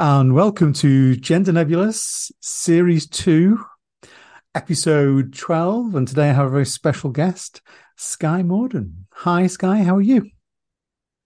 [0.00, 3.58] And welcome to Gender Nebulous Series 2,
[4.54, 5.96] Episode 12.
[5.96, 7.62] And today I have a very special guest,
[7.96, 9.08] Skye Morden.
[9.10, 10.30] Hi, Skye, how are you?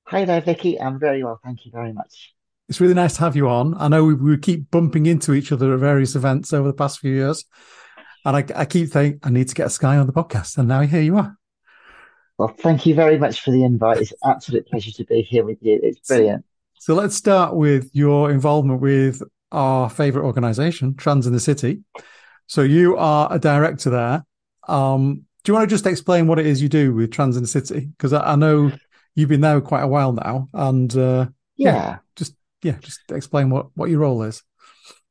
[0.06, 0.80] Hi there, Vicky.
[0.80, 1.38] I'm very well.
[1.44, 2.32] Thank you very much.
[2.70, 3.74] It's really nice to have you on.
[3.76, 6.98] I know we, we keep bumping into each other at various events over the past
[6.98, 7.44] few years.
[8.24, 10.56] And I, I keep thinking, I need to get Skye on the podcast.
[10.56, 11.36] And now here you are.
[12.38, 13.98] Well, thank you very much for the invite.
[13.98, 15.78] It's an absolute pleasure to be here with you.
[15.82, 16.46] It's brilliant.
[16.82, 21.78] So let's start with your involvement with our favorite organization, Trans in the City.
[22.48, 24.26] So you are a director there.
[24.66, 27.44] Um, do you want to just explain what it is you do with Trans in
[27.44, 27.86] the City?
[27.96, 28.72] Because I, I, know
[29.14, 31.72] you've been there quite a while now, and uh, yeah.
[31.72, 34.42] yeah, just yeah, just explain what what your role is.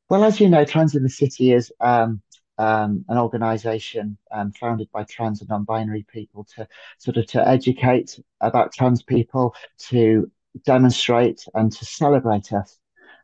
[0.10, 2.22] Well, as you know, Trans in the City is um,
[2.58, 8.20] um, an organisation um, founded by trans and non-binary people to sort of to educate
[8.42, 9.56] about trans people,
[9.88, 10.30] to
[10.66, 12.78] demonstrate and to celebrate us.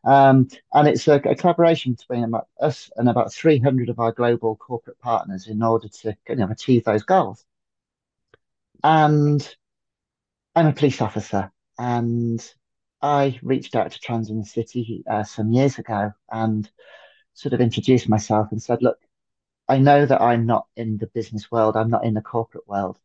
[0.03, 4.99] Um, and it's a, a, collaboration between us and about 300 of our global corporate
[4.99, 7.43] partners in order to you know, achieve those goals.
[8.83, 9.55] And
[10.55, 12.53] I'm a police officer, and
[13.01, 16.69] I reached out to Trans in the City uh, some years ago and
[17.33, 18.99] sort of introduced myself and said, look,
[19.67, 22.97] I know that I'm not in the business world, I'm not in the corporate world,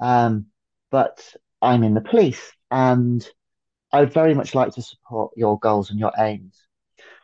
[0.00, 0.46] um,
[0.90, 3.24] but I'm in the police and
[3.92, 6.60] I would very much like to support your goals and your aims.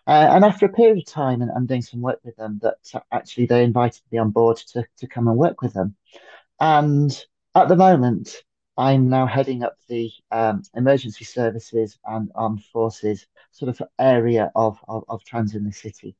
[0.06, 2.76] Uh, and after a period of time and, and, doing some work with them, that
[3.10, 5.96] actually they invited me on board to, to come and work with them.
[6.60, 7.10] And
[7.56, 8.44] at the moment,
[8.76, 14.78] I'm now heading up the um, emergency services and armed forces sort of area of,
[14.86, 16.14] of, of trans in the city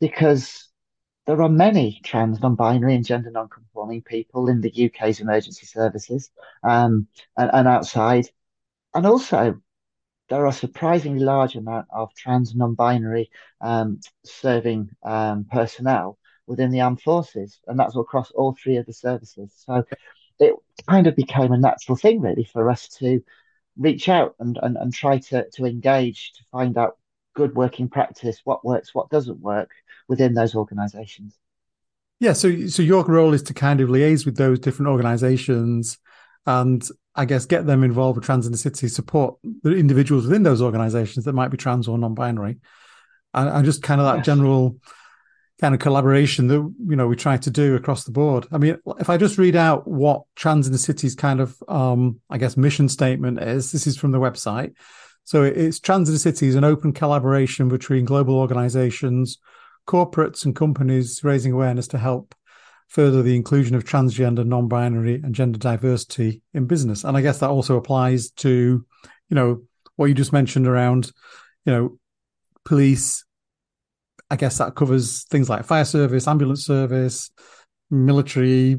[0.00, 0.68] because
[1.26, 6.30] there are many trans, non-binary, and gender non-conforming people in the UK's emergency services
[6.64, 8.28] um, and, and outside.
[8.94, 9.60] And also,
[10.28, 16.80] there are a surprisingly large amount of trans non-binary um, serving um, personnel within the
[16.80, 19.52] armed forces, and that's across all three of the services.
[19.66, 19.84] So
[20.38, 20.54] it
[20.88, 23.22] kind of became a natural thing, really, for us to
[23.76, 26.96] reach out and, and, and try to, to engage to find out
[27.34, 29.70] good working practice, what works, what doesn't work
[30.08, 31.36] within those organizations.
[32.20, 35.98] Yeah, so so your role is to kind of liaise with those different organizations
[36.46, 40.42] and I guess get them involved with trans in the city, support the individuals within
[40.42, 42.58] those organizations that might be trans or non-binary.
[43.32, 44.26] And, and just kind of that yes.
[44.26, 44.76] general
[45.60, 48.46] kind of collaboration that you know we try to do across the board.
[48.52, 52.20] I mean, if I just read out what Trans in the City's kind of um,
[52.30, 54.74] I guess mission statement is, this is from the website.
[55.24, 59.38] So it's Trans in the City is an open collaboration between global organizations,
[59.86, 62.34] corporates and companies raising awareness to help
[62.94, 67.02] further the inclusion of transgender, non-binary, and gender diversity in business.
[67.02, 68.48] And I guess that also applies to,
[69.28, 69.62] you know,
[69.96, 71.10] what you just mentioned around,
[71.66, 71.98] you know,
[72.64, 73.24] police.
[74.30, 77.32] I guess that covers things like fire service, ambulance service,
[77.90, 78.78] military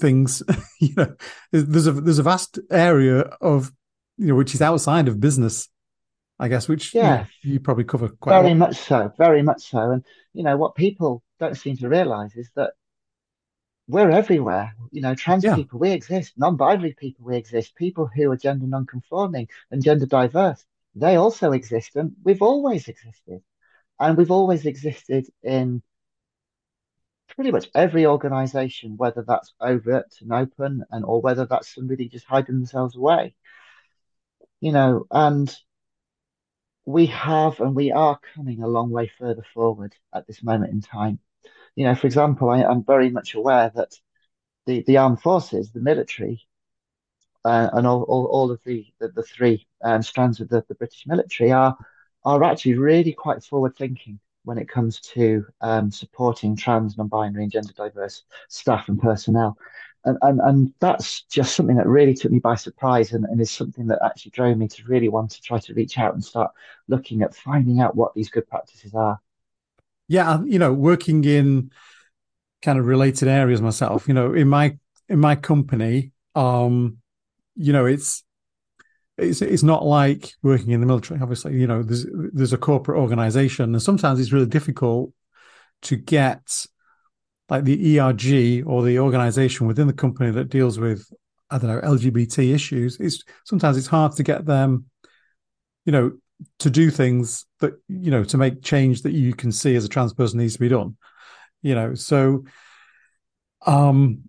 [0.00, 0.42] things.
[0.80, 1.14] you know,
[1.52, 3.70] there's a there's a vast area of
[4.18, 5.68] you know which is outside of business.
[6.40, 9.70] I guess which yeah you, know, you probably cover quite very much so, very much
[9.70, 9.92] so.
[9.92, 12.72] And you know what people don't seem to realize is that
[13.90, 14.74] we're everywhere.
[14.92, 15.54] You know, trans yeah.
[15.54, 16.34] people, we exist.
[16.36, 17.74] Non-binary people, we exist.
[17.74, 20.64] People who are gender non-conforming and gender diverse,
[20.94, 23.42] they also exist, and we've always existed,
[23.98, 25.82] and we've always existed in
[27.28, 32.26] pretty much every organization, whether that's overt and open, and or whether that's somebody just
[32.26, 33.34] hiding themselves away.
[34.60, 35.54] You know, and
[36.84, 40.80] we have and we are coming a long way further forward at this moment in
[40.80, 41.20] time
[41.80, 43.98] you know, for example, I, am very much aware that
[44.66, 46.46] the, the armed forces, the military,
[47.42, 50.74] uh, and all, all, all of the, the, the three um, strands of the, the
[50.74, 51.74] British military are
[52.26, 57.52] are actually really quite forward thinking when it comes to um, supporting trans, non-binary, and
[57.52, 59.56] gender diverse staff and personnel.
[60.04, 63.50] And, and, and that's just something that really took me by surprise and, and is
[63.50, 66.50] something that actually drove me to really want to try to reach out and start
[66.88, 69.18] looking at finding out what these good practices are
[70.10, 71.70] yeah, you know, working in
[72.62, 74.76] kind of related areas myself, you know, in my
[75.08, 76.96] in my company, um,
[77.54, 78.24] you know, it's
[79.16, 81.20] it's it's not like working in the military.
[81.20, 85.12] Obviously, you know, there's there's a corporate organization, and sometimes it's really difficult
[85.82, 86.66] to get
[87.48, 91.08] like the ERG or the organization within the company that deals with
[91.50, 92.98] I don't know LGBT issues.
[92.98, 94.86] It's sometimes it's hard to get them,
[95.84, 96.12] you know,
[96.58, 99.88] to do things that you know to make change that you can see as a
[99.88, 100.96] trans person needs to be done
[101.62, 102.44] you know so
[103.66, 104.22] um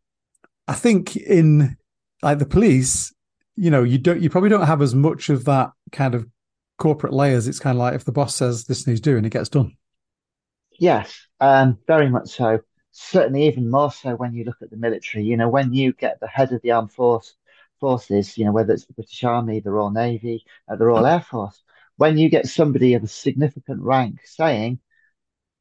[0.68, 1.78] i think in
[2.22, 3.14] like the police
[3.56, 6.26] you know you don't you probably don't have as much of that kind of
[6.82, 9.50] corporate layers, it's kind of like if the boss says this needs doing, it gets
[9.50, 9.78] done.
[10.80, 12.60] Yes, um, very much so.
[12.92, 15.24] Certainly, even more so when you look at the military.
[15.24, 17.36] You know, when you get the head of the armed force
[17.80, 21.22] forces, you know, whether it's the British Army, the Royal Navy, uh, the Royal Air
[21.22, 21.64] Force,
[22.02, 24.80] when you get somebody of a significant rank saying,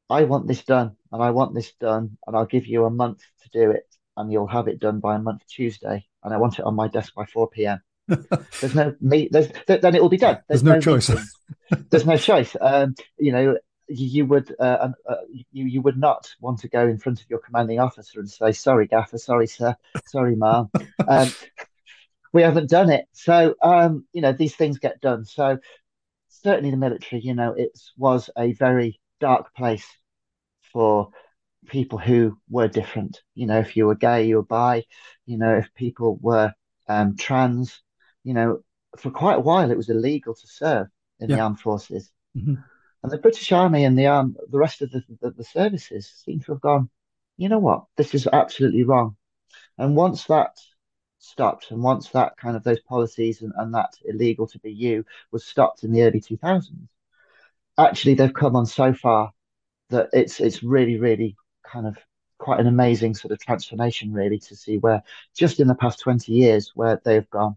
[0.09, 3.21] "I want this done, and I want this done, and I'll give you a month
[3.43, 6.57] to do it, and you'll have it done by a month Tuesday, and I want
[6.57, 7.83] it on my desk by 4 p.m."
[8.59, 9.29] there's no me.
[9.31, 10.39] There's then it will be done.
[10.49, 11.11] There's, there's no, no, choice.
[11.91, 12.55] there's no choice.
[12.59, 15.15] Um, you know, you would uh, uh,
[15.51, 18.51] you you would not want to go in front of your commanding officer and say,
[18.51, 19.19] "Sorry, Gaffer.
[19.19, 19.75] Sorry, sir.
[20.07, 20.71] Sorry, ma'am.
[21.07, 21.29] Um,
[22.33, 25.23] we haven't done it." So um, you know, these things get done.
[25.25, 25.59] So
[26.31, 29.85] certainly, the military, you know, it was a very dark place
[30.73, 31.09] for
[31.67, 33.21] people who were different.
[33.35, 34.83] You know, if you were gay, you were bi.
[35.25, 36.53] You know, if people were
[36.87, 37.81] um, trans,
[38.23, 38.61] you know,
[38.97, 40.87] for quite a while it was illegal to serve
[41.19, 41.35] in yeah.
[41.35, 42.11] the armed forces.
[42.35, 42.55] Mm-hmm.
[43.03, 46.39] And the British Army and the arm, the rest of the, the, the services seem
[46.41, 46.89] to have gone,
[47.37, 49.15] you know what, this is absolutely wrong.
[49.77, 50.57] And once that
[51.21, 55.05] stopped, and once that kind of those policies and, and that illegal to be you
[55.31, 56.87] was stopped in the early 2000s,
[57.77, 59.31] actually they've come on so far
[59.89, 61.97] that it's it's really really kind of
[62.37, 65.03] quite an amazing sort of transformation really to see where
[65.35, 67.55] just in the past 20 years where they've gone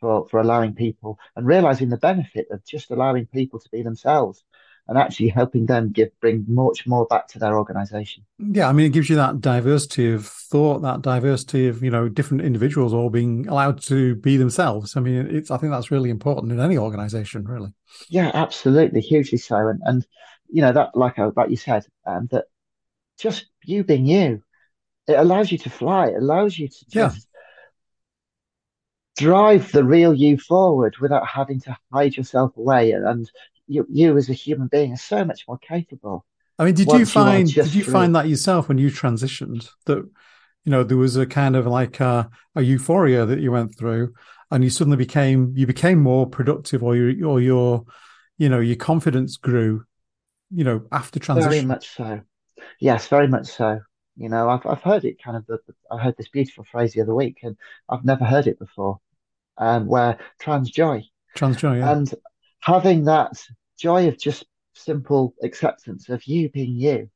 [0.00, 4.42] for for allowing people and realizing the benefit of just allowing people to be themselves
[4.88, 8.24] and actually helping them give bring much more back to their organization.
[8.38, 12.08] Yeah, I mean, it gives you that diversity of thought, that diversity of you know
[12.08, 14.96] different individuals all being allowed to be themselves.
[14.96, 17.74] I mean, it's I think that's really important in any organization, really.
[18.08, 20.06] Yeah, absolutely, hugely so, and and
[20.48, 22.44] you know that like uh, like you said, um, that
[23.18, 24.42] just you being you,
[25.08, 26.08] it allows you to fly.
[26.08, 27.16] It allows you to just.
[27.16, 27.22] Yeah.
[29.18, 33.30] Drive the real you forward without having to hide yourself away and, and
[33.66, 36.24] you, you as a human being are so much more capable.
[36.58, 39.98] I mean, did you find you did you find that yourself when you transitioned that
[39.98, 44.14] you know there was a kind of like a, a, euphoria that you went through,
[44.50, 47.84] and you suddenly became you became more productive, or your or your
[48.38, 49.84] you know your confidence grew,
[50.50, 51.50] you know, after transition.
[51.50, 52.22] Very much so.
[52.80, 53.80] Yes, very much so.
[54.16, 55.60] You know, I've I've heard it kind of.
[55.90, 57.56] I heard this beautiful phrase the other week, and
[57.88, 59.00] I've never heard it before.
[59.58, 61.04] Um, where trans joy,
[61.34, 61.92] trans joy, yeah.
[61.92, 62.14] and
[62.66, 63.32] having that
[63.78, 67.08] joy of just simple acceptance of you being you.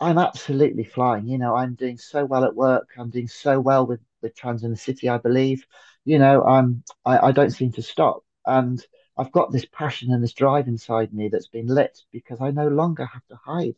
[0.00, 1.28] I'm absolutely flying.
[1.28, 2.88] You know, I'm doing so well at work.
[2.98, 5.08] I'm doing so well with with Trans in the City.
[5.08, 5.64] I believe.
[6.04, 8.84] You know, I'm I, I don't seem to stop, and
[9.16, 12.66] I've got this passion and this drive inside me that's been lit because I no
[12.66, 13.76] longer have to hide.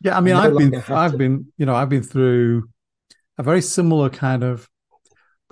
[0.00, 1.18] Yeah, I mean, I have been I've to...
[1.18, 2.68] been you know I've been through
[3.36, 4.70] a very similar kind of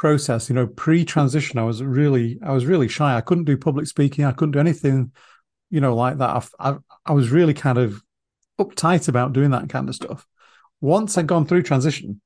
[0.03, 0.49] process.
[0.49, 3.17] You know, pre-transition, I was really, I was really shy.
[3.17, 4.25] I couldn't do public speaking.
[4.25, 5.13] I couldn't do anything,
[5.71, 6.51] you know, like that.
[6.59, 8.03] I, I, I was really kind of
[8.61, 10.27] uptight about doing that kind of stuff.
[10.81, 12.21] Once I'd gone through transition,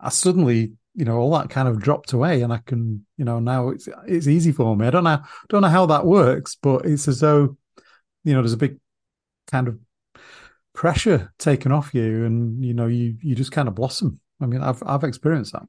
[0.00, 3.38] I suddenly, you know, all that kind of dropped away, and I can, you know,
[3.38, 4.88] now it's it's easy for me.
[4.88, 7.56] I don't know, don't know how that works, but it's as though,
[8.24, 8.78] you know, there's a big
[9.52, 9.78] kind of
[10.72, 14.18] pressure taken off you, and you know, you you just kind of blossom.
[14.40, 15.68] I mean, I've I've experienced that.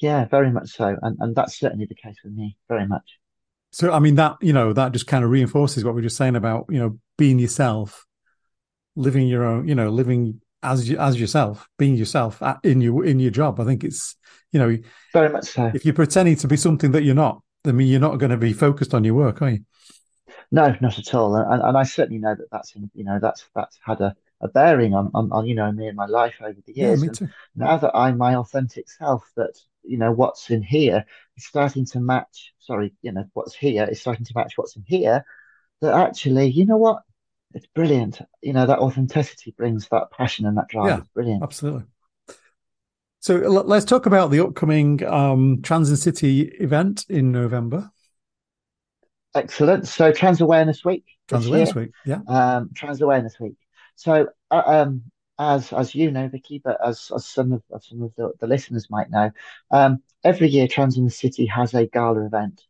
[0.00, 3.18] Yeah, very much so, and and that's certainly the case with me, very much.
[3.72, 6.16] So, I mean, that you know, that just kind of reinforces what we are just
[6.16, 8.06] saying about you know being yourself,
[8.94, 13.18] living your own, you know, living as as yourself, being yourself at, in your in
[13.18, 13.60] your job.
[13.60, 14.16] I think it's
[14.52, 14.76] you know
[15.12, 15.70] very much so.
[15.74, 18.36] If you're pretending to be something that you're not, I mean, you're not going to
[18.36, 19.60] be focused on your work, are you?
[20.50, 21.34] No, not at all.
[21.36, 24.94] And, and I certainly know that that's you know that's that's had a a bearing
[24.94, 27.02] on, on, on, you know me and my life over the years.
[27.02, 27.28] Yeah, too.
[27.54, 31.04] now that I'm my authentic self, that you know what's in here
[31.36, 32.52] is starting to match.
[32.58, 35.24] Sorry, you know what's here is starting to match what's in here.
[35.80, 37.02] That actually, you know what,
[37.54, 38.20] it's brilliant.
[38.42, 40.88] You know that authenticity brings that passion and that drive.
[40.88, 41.42] Yeah, it's brilliant.
[41.42, 41.84] Absolutely.
[43.20, 47.90] So let's talk about the upcoming um, Trans in City event in November.
[49.34, 49.88] Excellent.
[49.88, 51.04] So Trans Awareness Week.
[51.26, 51.90] Trans Awareness Week.
[52.04, 52.20] Yeah.
[52.28, 53.56] Um, Trans Awareness Week.
[53.96, 55.02] So, uh, um,
[55.38, 58.46] as as you know, Vicky, but as, as some of as some of the, the
[58.46, 59.30] listeners might know,
[59.70, 62.62] um, every year Trans in the City has a gala event,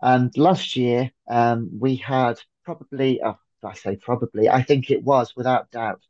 [0.00, 5.34] and last year um, we had probably, oh, I say probably, I think it was
[5.36, 6.02] without doubt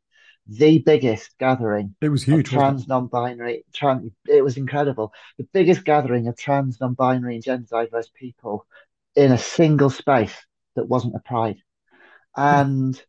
[0.47, 1.95] the biggest gathering.
[2.01, 2.49] It was huge.
[2.49, 4.11] Trans, non-binary, trans.
[4.27, 5.11] It was incredible.
[5.37, 8.65] The biggest gathering of trans, non-binary, and gender diverse people
[9.15, 10.35] in a single space
[10.75, 11.57] that wasn't a pride,
[12.35, 13.01] and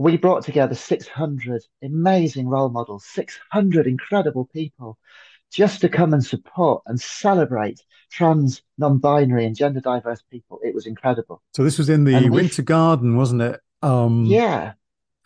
[0.00, 4.96] we brought together 600 amazing role models, 600 incredible people
[5.52, 10.58] just to come and support and celebrate trans, non-binary, and gender diverse people.
[10.64, 11.42] It was incredible.
[11.54, 13.60] So this was in the Winter Garden, wasn't it?
[13.82, 14.72] Um, yeah.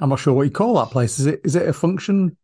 [0.00, 1.21] I'm not sure what you call that place.
[1.21, 2.37] Is it is it a function?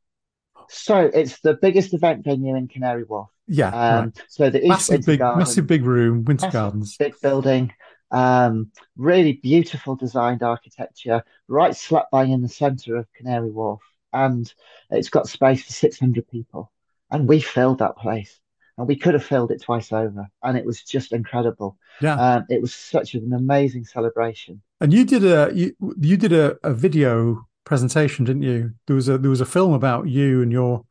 [0.68, 3.28] So it's the biggest event venue in Canary Wharf.
[3.48, 3.70] Yeah.
[3.70, 4.22] Um, right.
[4.28, 7.72] So the East massive Winter big, Garden, massive big room, Winter Gardens, big building,
[8.10, 13.80] um, really beautiful designed architecture, right slap bang in the centre of Canary Wharf,
[14.12, 14.52] and
[14.90, 16.72] it's got space for 600 people,
[17.10, 18.38] and we filled that place.
[18.78, 21.76] And we could have filled it twice over, and it was just incredible.
[22.00, 24.62] Yeah, um, it was such an amazing celebration.
[24.80, 28.72] And you did a you you did a, a video presentation, didn't you?
[28.86, 30.84] There was a there was a film about you and your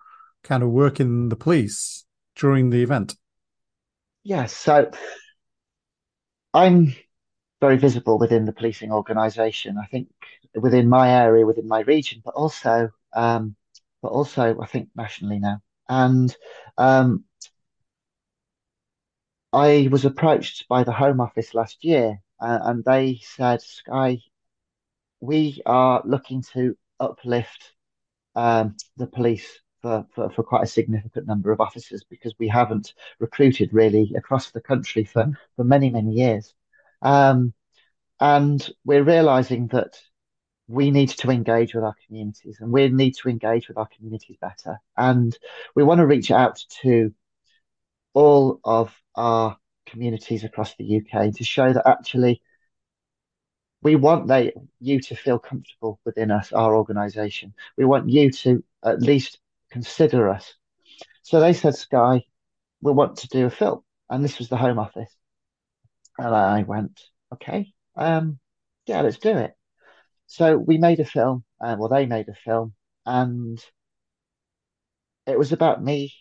[0.43, 3.15] kind of work in the police during the event.
[4.23, 4.91] Yes, so
[6.53, 6.95] I'm
[7.62, 9.78] very visible within the policing organisation.
[9.78, 10.10] I think
[10.56, 13.56] within my area, within my region, but also, um,
[14.01, 15.62] but also, I think nationally now.
[15.88, 16.36] And
[16.78, 17.25] um,
[19.51, 24.22] I was approached by the Home Office last year, uh, and they said, "Skye,
[25.20, 27.74] we are looking to uplift
[28.36, 32.94] um, the police for, for, for, quite a significant number of officers because we haven't
[33.20, 35.32] recruited really across the country for, mm-hmm.
[35.56, 36.54] for many, many years.
[37.01, 37.53] Um,
[38.20, 39.98] and we're realizing that
[40.68, 44.38] we need to engage with our communities and we need to engage with our communities
[44.39, 44.79] better.
[44.96, 45.36] And
[45.75, 47.13] we want to reach out to
[48.13, 52.41] all of our communities across the UK to show that actually
[53.82, 57.53] we want they, you to feel comfortable within us, our organisation.
[57.77, 59.39] We want you to at least
[59.72, 60.53] consider us.
[61.24, 62.25] So they said, Skye,
[62.82, 63.84] we want to do a film.
[64.10, 65.15] And this was the Home Office.
[66.19, 66.99] And I went,
[67.33, 68.39] okay, um,
[68.85, 69.53] yeah, let's do it.
[70.27, 72.73] So we made a film, uh, well, they made a film,
[73.05, 73.63] and
[75.25, 76.13] it was about me,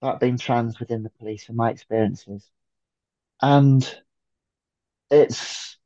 [0.00, 2.48] about being trans within the police and my experiences.
[3.40, 3.82] And
[5.10, 5.76] it's,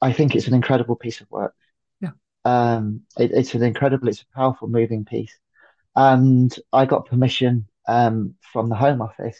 [0.00, 1.54] I think it's an incredible piece of work.
[2.00, 2.10] Yeah.
[2.44, 5.38] Um, it, it's an incredible, it's a powerful, moving piece.
[5.94, 9.38] And I got permission um, from the Home Office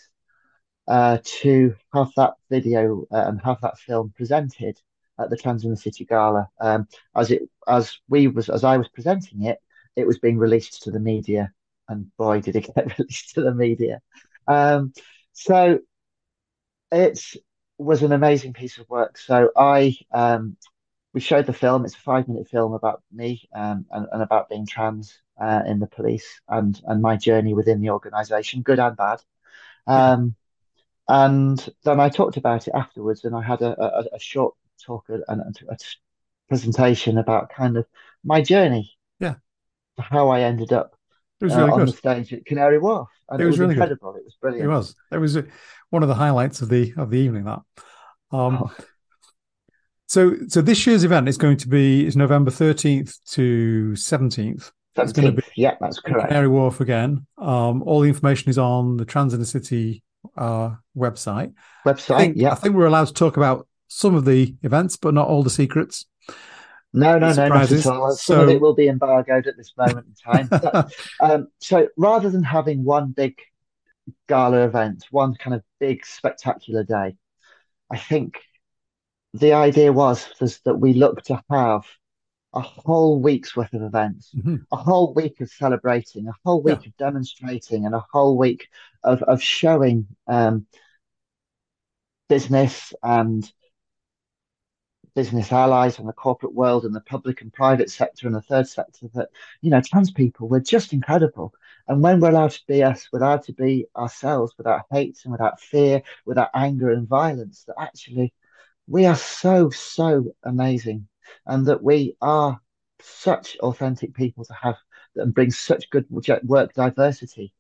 [0.89, 4.81] uh, to have that video uh, and have that film presented
[5.21, 6.49] at the Trans the City Gala.
[6.61, 9.59] Um, as it as we was as I was presenting it,
[9.97, 11.53] it was being released to the media,
[11.89, 14.01] and boy, did it get released to the media.
[14.47, 14.93] Um,
[15.33, 15.81] so
[16.91, 17.23] it
[17.77, 19.19] was an amazing piece of work.
[19.19, 20.57] So I um,
[21.13, 21.85] we showed the film.
[21.85, 25.81] It's a five minute film about me um, and, and about being trans uh, in
[25.81, 29.21] the police and and my journey within the organisation, good and bad.
[29.87, 30.35] Um,
[31.09, 35.07] and then I talked about it afterwards, and I had a, a, a short talk
[35.09, 35.77] and a, a,
[36.49, 37.87] presentation about kind of
[38.25, 38.93] my journey.
[39.21, 39.35] Yeah.
[39.99, 40.95] How I ended up
[41.43, 41.89] uh, really on good.
[41.89, 43.09] the stage at Canary Wharf.
[43.29, 44.13] And it, it was, was really incredible.
[44.13, 44.21] Good.
[44.21, 44.65] It was brilliant.
[44.65, 44.95] It was.
[45.13, 45.39] It was
[45.91, 47.45] one of the highlights of the of the evening.
[47.45, 47.61] That.
[48.31, 48.75] Um, oh.
[50.07, 54.73] So, so this year's event is going to be is November thirteenth to seventeenth.
[54.95, 56.29] That's going to be yeah, that's correct.
[56.29, 57.27] Canary Wharf again.
[57.37, 60.03] Um, all the information is on the Trans City
[60.39, 61.53] uh, website.
[61.87, 62.53] Website, I think, yeah.
[62.53, 65.51] I think we're allowed to talk about some of the events, but not all the
[65.51, 66.07] secrets.
[66.93, 68.11] No, no, no, not at all.
[68.13, 68.43] Some so...
[68.43, 70.49] of it will be embargoed at this moment in time.
[70.51, 73.39] but, um, so rather than having one big
[74.27, 77.17] gala event, one kind of big spectacular day,
[77.91, 78.39] I think
[79.35, 81.85] the idea was, was that we look to have
[82.55, 84.57] a whole week's worth of events, mm-hmm.
[84.73, 86.89] a whole week of celebrating, a whole week yeah.
[86.89, 88.69] of demonstrating, and a whole week
[89.05, 90.67] of, of showing um,
[92.29, 93.51] business and
[95.15, 98.69] business allies and the corporate world and the public and private sector and the third
[98.69, 99.29] sector that,
[99.61, 101.53] you know, trans people, we're just incredible.
[101.89, 105.61] And when we're allowed to be us, without to be ourselves, without hate and without
[105.61, 108.33] fear, without anger and violence, that actually
[108.87, 111.09] we are so, so amazing
[111.47, 112.61] and that we are
[113.01, 114.77] such authentic people to have
[115.17, 117.53] and bring such good work diversity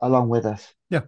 [0.00, 0.74] along with us.
[0.90, 1.02] Yeah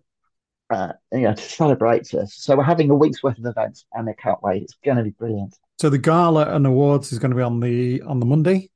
[0.71, 2.35] uh, you know, to celebrate us.
[2.35, 4.63] So we're having a week's worth of events, and I can't wait.
[4.63, 5.57] It's going to be brilliant.
[5.81, 8.71] So the gala and awards is going to be on the on the Monday.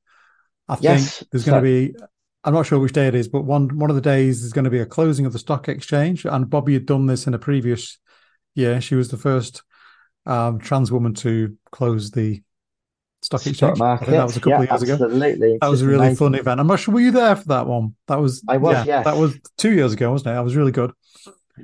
[0.69, 1.95] I yes, think there's going to be.
[2.45, 4.65] I'm not sure which day it is, but one one of the days is going
[4.65, 6.25] to be a closing of the stock exchange.
[6.25, 7.99] And Bobbi had done this in a previous
[8.55, 8.81] year.
[8.81, 9.63] She was the first
[10.27, 12.43] um, trans woman to close the
[13.23, 13.79] stock exchange.
[13.79, 14.11] Market.
[14.11, 14.97] that was a couple yeah, of years absolutely.
[14.97, 15.05] ago.
[15.05, 15.59] Absolutely.
[15.61, 16.17] That was a really amazing.
[16.17, 16.61] fun event.
[16.61, 17.95] I'm not sure were you there for that one.
[18.09, 18.75] That was I was.
[18.75, 19.05] Yeah, yes.
[19.05, 20.35] that was two years ago, wasn't it?
[20.35, 20.93] That was really good.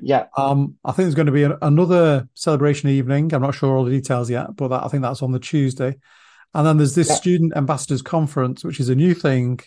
[0.00, 0.26] Yeah.
[0.36, 3.32] Um, I think there's going to be another celebration evening.
[3.34, 5.96] I'm not sure all the details yet, but that, I think that's on the Tuesday.
[6.54, 7.14] And then there's this yeah.
[7.14, 9.60] student ambassadors conference, which is a new thing.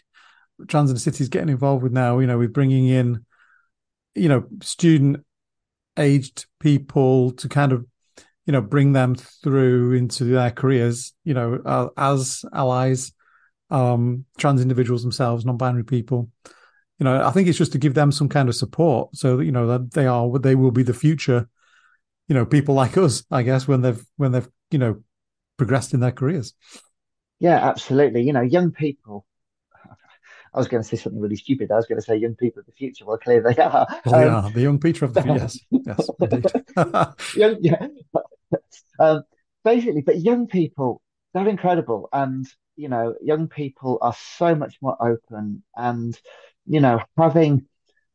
[0.68, 2.20] Trans in the City is getting involved with now.
[2.20, 3.26] You know, with bringing in
[4.16, 5.26] you know, student
[5.98, 7.86] aged people to kind of,
[8.46, 13.14] you know, bring them through into their careers, you know, uh, as allies,
[13.70, 16.30] um, trans individuals themselves, non-binary people.
[17.00, 19.46] You know, I think it's just to give them some kind of support so that,
[19.46, 21.48] you know, that they are, they will be the future,
[22.28, 25.02] you know, people like us, I guess, when they've, when they've, you know,
[25.58, 26.54] progressed in their careers.
[27.40, 28.22] Yeah, absolutely.
[28.24, 29.26] You know, young people
[30.54, 31.72] I was going to say something really stupid.
[31.72, 33.06] I was going to say young people of the future.
[33.06, 33.88] Well, clearly they are.
[34.06, 35.40] Well, they um, are the young Peter of the future.
[35.40, 36.46] Yes, yes, indeed.
[37.36, 37.88] young, yeah.
[39.00, 39.24] Um,
[39.64, 41.02] basically, but young people,
[41.34, 46.20] they're incredible, and you know, young people are so much more open, and
[46.68, 47.66] you know, having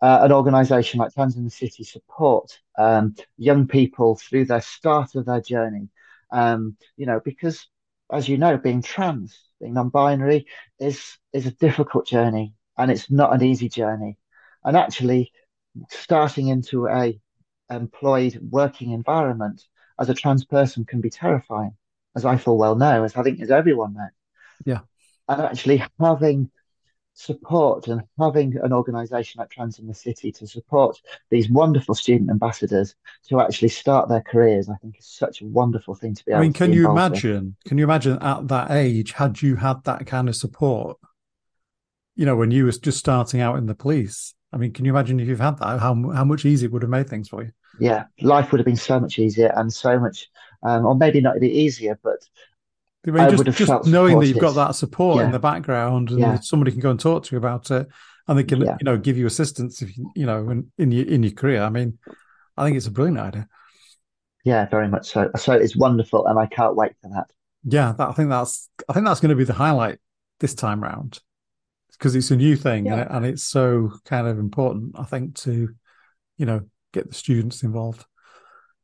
[0.00, 5.16] uh, an organisation like Trans in the City support um, young people through their start
[5.16, 5.88] of their journey.
[6.30, 7.66] Um, you know, because
[8.10, 10.46] as you know, being trans being non-binary
[10.78, 14.18] is is a difficult journey and it's not an easy journey.
[14.64, 15.32] And actually,
[15.90, 17.18] starting into a
[17.70, 19.62] employed working environment
[19.98, 21.76] as a trans person can be terrifying,
[22.14, 24.10] as I full well know, as I think as everyone knows.
[24.64, 24.80] Yeah.
[25.28, 26.50] And actually having
[27.16, 32.30] support and having an organisation like Trans in the City to support these wonderful student
[32.30, 32.94] ambassadors
[33.28, 36.40] to actually start their careers, I think is such a wonderful thing to be able.
[36.40, 37.56] I mean, can you imagine?
[37.64, 40.98] Can you imagine at that age had you had that kind of support?
[42.16, 44.34] You know, when you was just starting out in the police.
[44.52, 45.80] I mean, can you imagine if you've had that?
[45.80, 47.50] How how much easier it would have made things for you?
[47.80, 50.28] Yeah, life would have been so much easier and so much,
[50.62, 52.18] um, or maybe not easier, but
[53.06, 55.26] I mean, I just, just knowing that you've got that support yeah.
[55.26, 56.40] in the background and yeah.
[56.40, 57.86] somebody can go and talk to you about it
[58.26, 58.76] and they can, yeah.
[58.80, 61.62] you know, give you assistance if you, you know, in, in your in your career.
[61.62, 61.98] I mean,
[62.56, 63.48] I think it's a brilliant idea.
[64.44, 65.30] Yeah, very much so.
[65.36, 67.26] So it's wonderful, and I can't wait for that.
[67.64, 69.98] Yeah, that, I think that's I think that's going to be the highlight
[70.40, 71.20] this time round
[71.92, 74.98] because it's a new thing and, it, and it's so kind of important.
[74.98, 75.68] I think to,
[76.36, 78.04] you know, get the students involved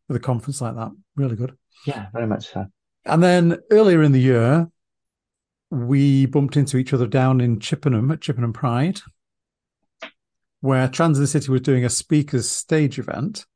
[0.08, 0.92] with a conference like that.
[1.16, 1.56] Really good.
[1.86, 2.66] Yeah, very much so.
[3.04, 4.68] And then earlier in the year,
[5.70, 9.00] we bumped into each other down in Chippenham at Chippenham Pride,
[10.60, 13.46] where Trans in the City was doing a speakers stage event.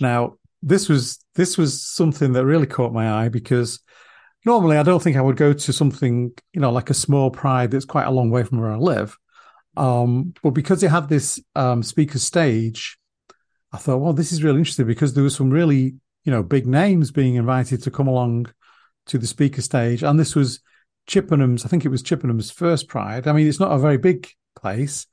[0.00, 3.80] Now, this was this was something that really caught my eye because
[4.44, 7.70] normally I don't think I would go to something, you know, like a small pride
[7.70, 9.16] that's quite a long way from where I live.
[9.76, 12.98] Um, but because they had this um, speaker stage,
[13.72, 16.66] I thought, well, this is really interesting because there were some really, you know, big
[16.66, 18.46] names being invited to come along
[19.06, 20.02] to the speaker stage.
[20.02, 20.60] And this was
[21.06, 23.26] Chippenham's, I think it was Chippenham's first Pride.
[23.26, 25.06] I mean, it's not a very big place,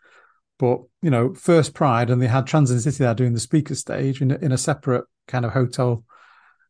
[0.60, 2.10] but, you know, first Pride.
[2.10, 5.46] And they had Trans City there doing the speaker stage in, in a separate kind
[5.46, 6.04] of hotel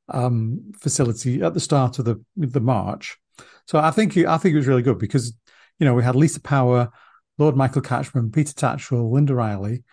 [0.10, 3.18] um, facility at the start of the the march.
[3.66, 5.34] So I think I think it was really good because
[5.80, 6.90] you know we had Lisa Power,
[7.38, 9.84] Lord Michael Cashman, Peter Tatchell, Linda Riley,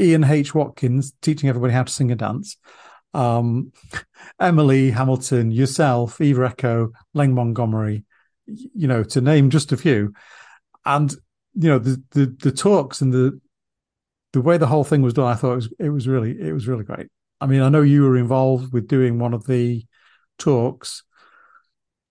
[0.00, 0.54] Ian H.
[0.54, 2.56] Watkins teaching everybody how to sing and dance,
[3.14, 3.72] um,
[4.40, 8.04] Emily Hamilton, yourself, Eva Echo, Len Montgomery,
[8.46, 10.12] you know, to name just a few.
[10.84, 11.10] And,
[11.54, 13.40] you know, the, the, the talks and the,
[14.32, 16.52] the way the whole thing was done, I thought it was, it was really, it
[16.52, 17.08] was really great.
[17.40, 19.84] I mean, I know you were involved with doing one of the
[20.38, 21.02] talks.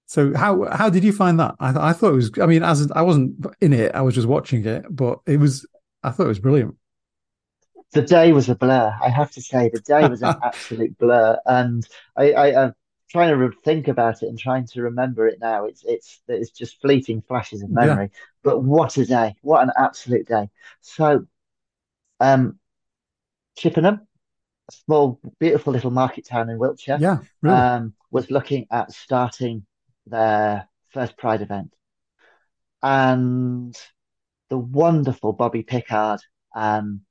[0.06, 1.56] So how, how did you find that?
[1.60, 4.28] I, I thought it was, I mean, as I wasn't in it, I was just
[4.28, 5.66] watching it, but it was,
[6.04, 6.76] I thought it was brilliant
[7.92, 8.96] the day was a blur.
[9.02, 12.74] I have to say, the day was an absolute blur, and I, I, am
[13.10, 15.66] trying to think about it and trying to remember it now.
[15.66, 18.10] It's it's it's just fleeting flashes of memory.
[18.12, 18.20] Yeah.
[18.44, 19.36] But what a day!
[19.42, 20.50] What an absolute day!
[20.80, 21.26] So,
[22.20, 22.60] um,
[23.58, 24.08] Chippenham,
[24.70, 27.56] a small, beautiful little market town in Wiltshire, yeah, really.
[27.56, 29.66] um, was looking at starting
[30.08, 31.74] their first Pride event,
[32.82, 33.76] and
[34.50, 36.22] the wonderful Bobbi Pickard.
[36.54, 37.02] Um,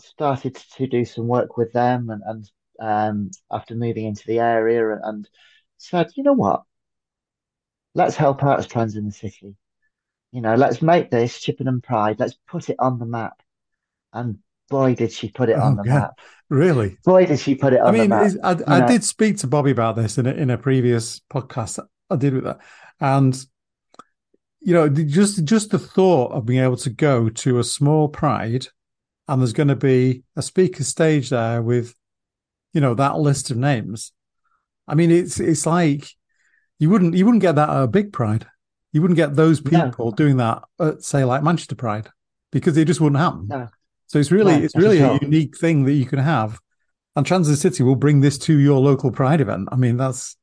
[0.00, 4.92] started to do some work with them and, and um, after moving into the area
[4.92, 5.28] and, and
[5.78, 6.62] said, you know what?
[7.94, 9.56] Let's help out as trans in the city.
[10.32, 12.16] You know, let's make this Chippenham Pride.
[12.18, 13.42] Let's put it on the map.
[14.12, 15.94] And boy, did she put it oh, on the God.
[15.94, 16.20] map.
[16.50, 16.98] Really?
[17.04, 18.20] Boy, did she put it on the map.
[18.44, 21.20] I mean, I, I did speak to Bobbi about this in a, in a previous
[21.32, 21.78] podcast
[22.10, 22.58] I did with that.
[23.00, 23.36] And,
[24.60, 28.68] you know, just, just the thought of being able to go to a small pride
[29.28, 31.94] and there's going to be a speaker stage there with,
[32.72, 34.12] you know, that list of names.
[34.86, 36.08] I mean, it's it's like
[36.78, 38.46] you wouldn't you wouldn't get that at a big Pride.
[38.92, 40.10] You wouldn't get those people no.
[40.12, 42.08] doing that at say like Manchester Pride
[42.50, 43.48] because it just wouldn't happen.
[43.48, 43.68] No.
[44.06, 46.58] So it's really no, it's really a unique thing that you can have,
[47.14, 49.68] and Trans in City will bring this to your local Pride event.
[49.70, 50.36] I mean, that's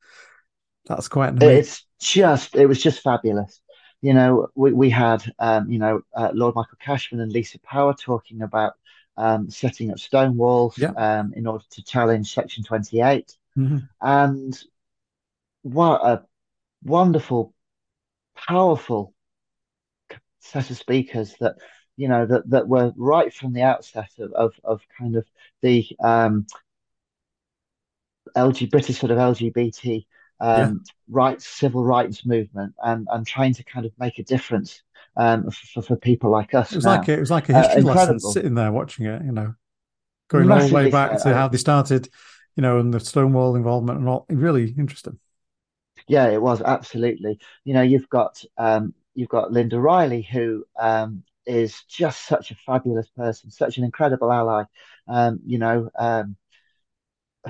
[0.86, 1.42] that's quite.
[1.42, 3.60] It's just it was just fabulous
[4.06, 7.96] You know, we, we had, um, you know, uh, Lord Michael Cashman and Lisa Power
[7.96, 8.74] talking about
[9.18, 10.92] um, setting up stone walls Yeah.
[10.96, 13.36] um, in order to challenge Section 28.
[13.56, 14.54] hmm And
[15.64, 16.24] what a
[16.84, 17.56] wonderful,
[18.36, 19.16] powerful
[20.40, 21.56] set of speakers that,
[21.98, 25.26] you know, that, that were right from the outset of, of, of kind of
[25.64, 26.46] the um,
[28.36, 30.06] LG British sort of LGBT
[30.54, 30.72] Yeah.
[30.72, 34.82] um, rights, civil rights movement, and and trying to kind of make a difference
[35.18, 36.86] um, for, for people like us It was now.
[36.86, 39.56] like a, it was like a Uh, lesson incredible, sitting there watching it, you know,
[40.30, 41.24] going all the way back so.
[41.24, 42.10] to Uh, how they started,
[42.56, 44.26] you know, and the Stonewall involvement and all.
[44.30, 45.20] Really interesting.
[46.08, 47.40] yeah, it was absolutely.
[47.64, 52.56] You know, you've got um, you've got Linda Riley, who um, is just such a
[52.56, 54.64] fabulous person, such an incredible ally.
[55.08, 56.36] Um, you know, um,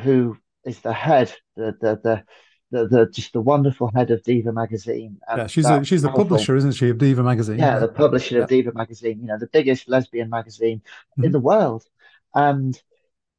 [0.03, 2.23] who is the head, the the the
[2.71, 6.55] the, the just the wonderful head of Diva magazine, Yeah, she's a she's the publisher,
[6.55, 7.59] isn't she, of Diva magazine?
[7.59, 7.79] Yeah, Yeah.
[7.79, 8.43] the publisher Yeah.
[8.43, 10.81] of Diva magazine, you know, the biggest lesbian magazine
[11.17, 11.31] in Mhm.
[11.31, 11.85] the world.
[12.33, 12.79] And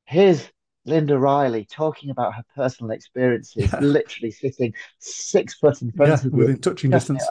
[0.04, 0.48] here's
[0.84, 3.80] Linda Riley talking about her personal experiences, Yeah.
[3.80, 5.92] literally sitting six foot in Yeah.
[5.96, 7.24] front of you, Within touching distance.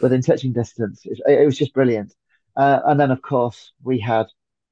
[0.00, 1.04] within touching distance.
[1.04, 2.14] It, it was just brilliant.
[2.56, 4.26] Uh, and then, of course, we had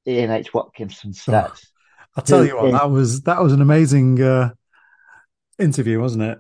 [0.07, 0.53] Ian H.
[0.55, 1.71] Watkinson Oh, Steps,
[2.17, 4.51] I'll tell you what, that was that was an amazing uh,
[5.61, 6.39] interview, wasn't it?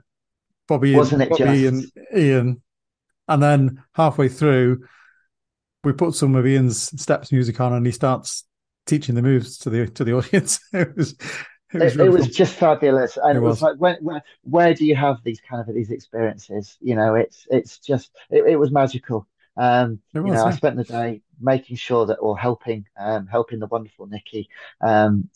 [0.70, 1.90] Bobbi and wasn't it Bobbi and?
[2.16, 2.62] Ian,
[3.28, 4.85] and then halfway through,
[5.85, 8.44] we put some of Ian's steps music on, and he starts
[8.87, 10.61] teaching the moves to the to the audience.
[10.72, 11.14] it was
[11.72, 13.62] it was It, it was just fabulous, and It it was was.
[13.62, 16.76] like, when, where, where do you have these kind of these experiences?
[16.80, 19.26] You know, it's it's just it, was magical.
[19.56, 20.44] Um, It you was.
[20.44, 24.48] know, I spent the day making sure that, or helping, um, helping the wonderful Nikki,
[24.83, 25.30] um,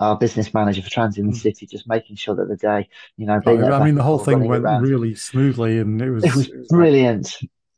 [0.00, 1.40] our business manager for Trans in the Mm.
[1.40, 4.44] City, just making sure that the day, you know, I a mean, the whole thing
[4.48, 4.86] went round.
[4.86, 7.36] really smoothly, and it was it was brilliant.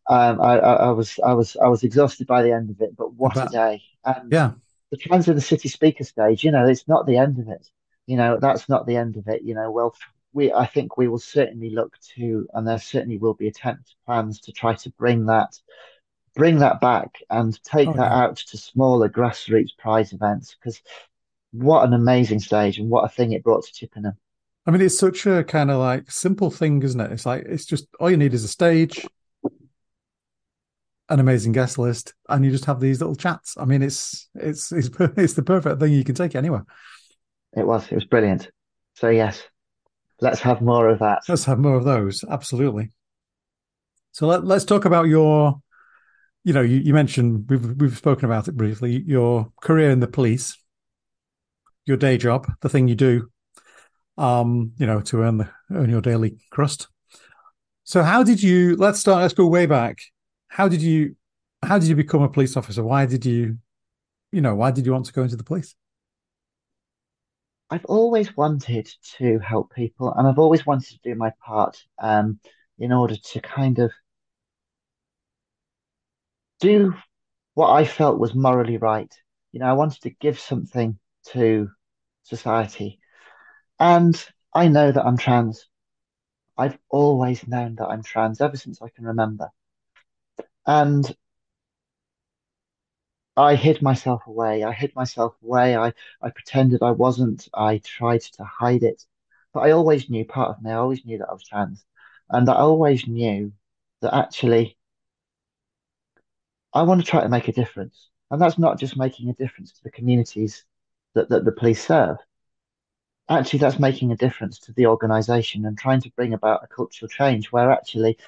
[0.08, 2.96] Um, I, I, I was I was I was exhausted by the end of it,
[2.96, 3.82] but I what a day!
[4.04, 4.52] And Yeah.
[4.90, 7.66] the Trans in the City speaker stage, you know, it's not the end of it.
[8.06, 9.42] You know, that's not the end of it.
[9.42, 9.94] You know, well,
[10.32, 14.40] we I think we will certainly look to, and there certainly will be attempt plans
[14.42, 15.58] to try to bring that
[16.34, 18.22] bring that back and take Oh that yeah.
[18.24, 20.80] out to smaller grassroots prize events because
[21.52, 24.14] what an amazing stage and what a thing it brought to Chippenham.
[24.66, 27.12] I mean, it's such a kind of like simple thing, isn't it?
[27.12, 29.04] It's like it's just all you need is a stage,
[31.08, 33.56] an amazing guest list, and you just have these little chats.
[33.58, 35.92] I mean, it's it's it's it's the perfect thing.
[35.92, 36.64] You can take it anywhere.
[37.56, 38.50] It was it was brilliant.
[38.94, 39.42] So yes,
[40.20, 41.22] let's have more of that.
[41.28, 42.24] Let's have more of those.
[42.24, 42.90] Absolutely.
[44.12, 45.60] So let, let's talk about your,
[46.44, 49.02] you know, you, you mentioned we've we've spoken about it briefly.
[49.06, 50.56] Your career in the police,
[51.84, 53.28] your day job, the thing you do,
[54.18, 56.88] um, you know, to earn the earn your daily crust.
[57.84, 58.76] So how did you?
[58.76, 59.22] Let's start.
[59.22, 59.98] Let's go way back.
[60.48, 61.16] How did you?
[61.62, 62.82] How did you become a police officer?
[62.84, 63.58] Why did you?
[64.30, 65.74] You know, why did you want to go into the police?
[67.72, 72.38] I've always wanted to help people and I've always wanted to do my part um,
[72.78, 73.90] in order to kind of
[76.60, 76.94] do
[77.54, 79.10] what I felt was morally right.
[79.52, 81.70] You know, I wanted to give something to
[82.22, 83.00] society.
[83.78, 84.22] And
[84.54, 85.68] I know that I'm trans.
[86.56, 89.50] I've always known that I'm trans ever since I can remember.
[90.66, 91.14] And
[93.36, 94.62] I hid myself away.
[94.62, 95.76] I hid myself away.
[95.76, 97.48] I, I pretended I wasn't.
[97.54, 99.04] I tried to hide it.
[99.52, 101.84] But I always knew part of me, I always knew that I was trans.
[102.30, 103.52] And I always knew
[104.00, 104.76] that actually
[106.74, 108.10] I want to try to make a difference.
[108.30, 110.64] And that's not just making a difference to the communities
[111.14, 112.16] that, that the police serve.
[113.28, 117.08] Actually, that's making a difference to the organization and trying to bring about a cultural
[117.08, 118.18] change where actually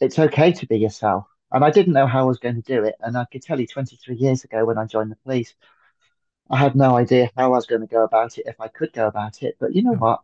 [0.00, 1.26] it's okay to be yourself.
[1.52, 2.94] And I didn't know how I was going to do it.
[3.00, 5.54] And I could tell you 23 years ago when I joined the police,
[6.48, 8.92] I had no idea how I was going to go about it, if I could
[8.92, 9.56] go about it.
[9.60, 10.00] But you know hmm.
[10.00, 10.20] what?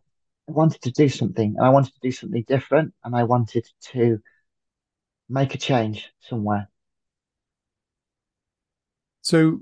[0.49, 3.67] I wanted to do something and I wanted to do something different and I wanted
[3.91, 4.21] to
[5.29, 6.69] make a change somewhere.
[9.21, 9.61] So,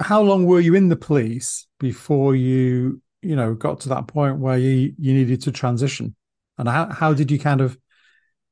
[0.00, 4.38] how long were you in the police before you, you know, got to that point
[4.38, 6.14] where you you needed to transition?
[6.58, 7.78] And how how did you kind of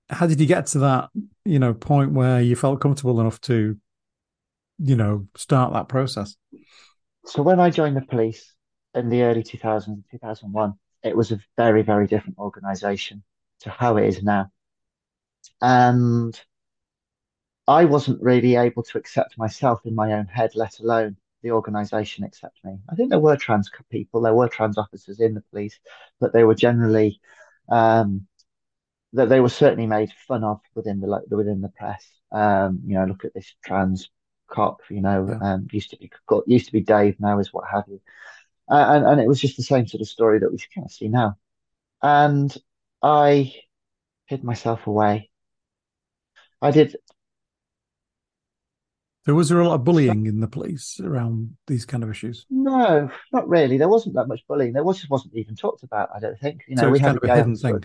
[0.08, 1.10] how did you get to that,
[1.44, 3.76] you know, point where you felt comfortable enough to,
[4.78, 6.36] you know, start that process?
[7.24, 8.52] So when I joined the police
[8.94, 13.22] in the early 2000s, 2001, it was a very, very different organization
[13.60, 14.50] to how it is now.
[15.60, 16.38] And
[17.66, 22.24] I wasn't really able to accept myself in my own head, let alone the organization
[22.24, 22.78] accept me.
[22.88, 25.78] I think there were trans people, there were trans officers in the police,
[26.20, 27.20] but they were generally
[27.68, 28.26] um,
[29.12, 32.06] that they were certainly made fun of within the within the press.
[32.30, 34.10] Um, you know, look at this trans
[34.48, 35.54] cop, you know, Yeah.
[35.54, 36.10] um, used to be
[36.46, 38.00] used to be Dave, now is what have you.
[38.70, 40.92] Uh, and and it was just the same sort of story that we kind of
[40.92, 41.36] see now.
[42.02, 42.56] And
[43.02, 43.54] I
[44.26, 45.30] hid myself away.
[46.62, 46.96] I did.
[49.26, 52.46] So was there a lot of bullying in the police around these kind of issues?
[52.50, 53.78] No, not really.
[53.78, 54.72] There wasn't that much bullying.
[54.74, 56.10] There was just wasn't even talked about.
[56.14, 56.64] I don't think.
[56.68, 57.58] You know, So we had kind a of a hidden officer.
[57.58, 57.84] thing.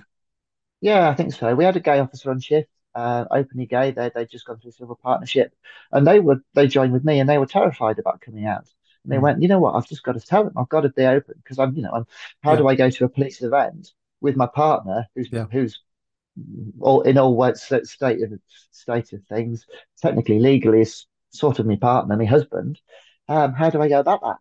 [0.81, 1.55] Yeah, I think so.
[1.55, 3.91] We had a gay officer on shift, uh, openly gay.
[3.91, 5.53] They they'd just gone through a civil partnership,
[5.91, 8.67] and they were they joined with me, and they were terrified about coming out.
[9.03, 9.19] And they Mm.
[9.19, 9.75] went, you know what?
[9.75, 10.53] I've just got to tell them.
[10.57, 12.07] I've got to be open because I'm, you know, I'm,
[12.43, 12.57] how Yeah.
[12.57, 15.47] do I go to a police event with my partner who's Yeah.
[15.51, 15.81] who's
[16.79, 17.83] all in all what state
[18.23, 18.31] of
[18.71, 19.65] state of things,
[20.01, 21.05] technically legally is
[21.37, 22.79] sort of my partner, my husband.
[23.29, 24.37] Um, how do I go about that?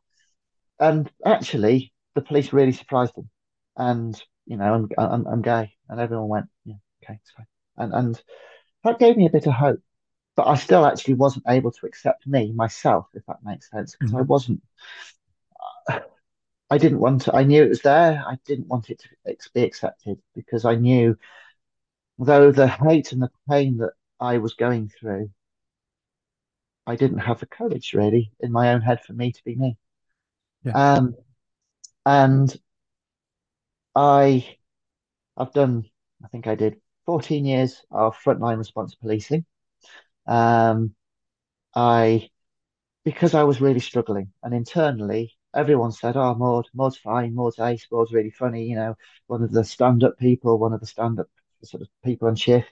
[0.79, 3.31] And actually, the police really surprised them.
[3.77, 7.47] And you know, I'm I'm, I'm gay, and everyone went, yeah, okay, it's fine.
[7.77, 8.23] And and
[8.85, 9.81] that gave me a bit of hope.
[10.37, 14.15] But I still actually wasn't able to accept me myself, if that makes sense, because
[14.15, 14.29] I Mhm.
[14.29, 14.63] wasn't.
[16.71, 17.35] I didn't want to.
[17.35, 18.23] I knew it was there.
[18.27, 21.17] I didn't want it to be accepted because I knew,
[22.19, 25.31] though the hate and the pain that I was going through,
[26.87, 29.77] I didn't have the courage really in my own head for me to be me.
[30.65, 30.95] Yeah.
[30.95, 31.17] Um,
[32.07, 32.57] and
[33.95, 34.59] I,
[35.37, 35.85] I've done,
[36.25, 39.47] I think I did 14 years of frontline response policing.
[40.27, 40.95] Um,
[41.75, 42.31] I,
[43.05, 47.35] because I was really struggling and internally everyone said, Oh, Maud, Maud's fine.
[47.35, 47.87] Maud's ace.
[47.91, 48.67] Maud's really funny.
[48.67, 48.97] You know,
[49.27, 51.29] one of the stand-up people, one of the stand-up
[51.65, 52.71] sort of people on shift.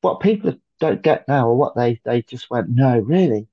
[0.00, 3.48] What people don't get now or what they, they just went, no, really?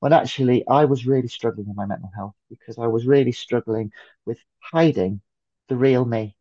[0.00, 3.92] When actually I was really struggling with my mental health because I was really struggling
[4.26, 5.20] with hiding
[5.68, 6.36] the real me.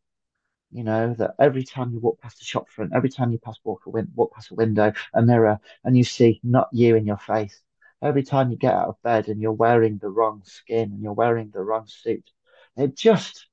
[0.72, 3.60] You know, that every time you walk past a shop front, every time you pass
[3.64, 7.06] walk a win walk past a window, a mirror, and you see not you in
[7.06, 7.62] your face.
[8.02, 11.14] Every time you get out of bed and you're wearing the wrong skin and you're
[11.14, 12.30] wearing the wrong suit,
[12.78, 13.48] it just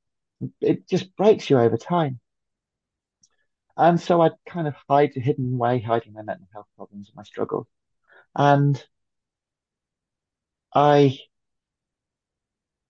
[0.61, 2.21] it just breaks you over time.
[3.79, 7.23] And so I'd kind of hide hidden away, hiding my mental health problems and my
[7.23, 7.67] struggles.
[8.37, 8.83] And
[10.75, 11.19] I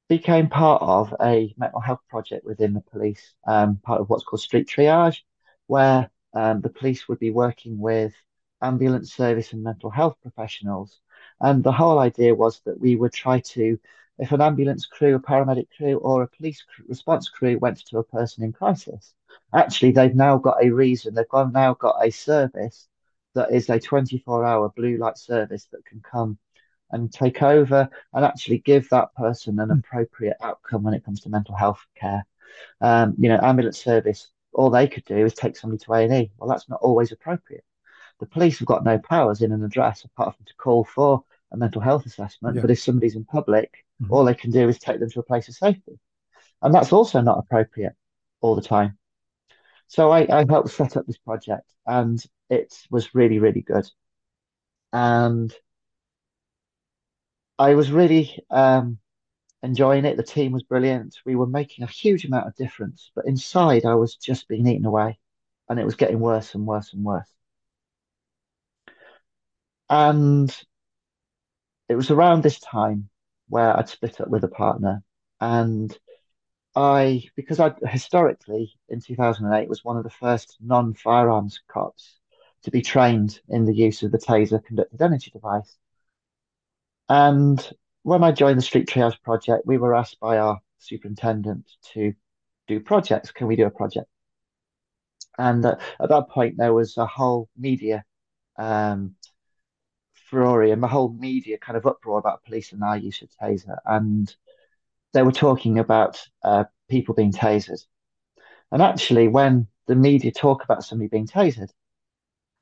[0.09, 4.41] became part of a mental health project within the police, um, part of what's called
[4.41, 5.19] street triage,
[5.67, 8.15] where um, the police would be working with
[8.63, 11.01] ambulance service and mental health professionals.
[11.41, 13.79] And the whole idea was that we would try to,
[14.19, 18.05] if an ambulance crew, a paramedic crew, or a police response crew went to a
[18.05, 19.15] person in crisis,
[19.55, 22.89] actually they've now got a reason, they've got, now got a service
[23.35, 26.39] that is a 24 hour blue light service that can come
[26.91, 29.79] and take over and actually give that person an Mm.
[29.81, 32.25] appropriate outcome when it comes to mental health care.
[32.81, 36.33] Um, you know, ambulance service, all they could do is take somebody to A&E.
[36.39, 37.65] Well, that's not always appropriate.
[38.21, 41.57] The police have got no powers in an address apart from to call for a
[41.57, 42.57] mental health assessment.
[42.57, 42.63] Yeah.
[42.63, 44.11] But if somebody's in public, Mhm.
[44.11, 45.99] all they can do is take them to a place of safety.
[46.63, 47.95] And that's also not appropriate
[48.41, 48.99] all the time.
[49.89, 53.89] So I, I helped set up this project and it was really, really good.
[54.93, 55.55] And
[57.59, 58.99] I was really um,
[59.63, 60.17] enjoying it.
[60.17, 61.17] The team was brilliant.
[61.27, 64.87] We were making a huge amount of difference, but inside I was just being eaten
[64.87, 65.19] away
[65.69, 67.31] and it was getting worse and worse and worse.
[69.91, 70.51] And
[71.89, 73.09] it was around this time
[73.49, 75.03] where I'd split up with a partner
[75.41, 75.97] and
[76.77, 82.19] I, because I historically in 2008 was one of the first non-firearms cops
[82.63, 85.77] to be trained in the use of the taser conducted energy device.
[87.09, 87.59] And
[88.03, 92.15] when I joined the Street Triage project, we were asked by our superintendent to
[92.67, 93.33] do projects.
[93.33, 94.09] Can we do a project?
[95.39, 98.05] And uh, at that point, there was a whole media
[98.59, 99.15] um,
[100.29, 103.77] furore and the whole media kind of uproar about police and our use of taser.
[103.85, 104.35] And
[105.13, 107.85] they were talking about uh, people being tasered.
[108.71, 111.71] And actually, when the media talk about somebody being tasered,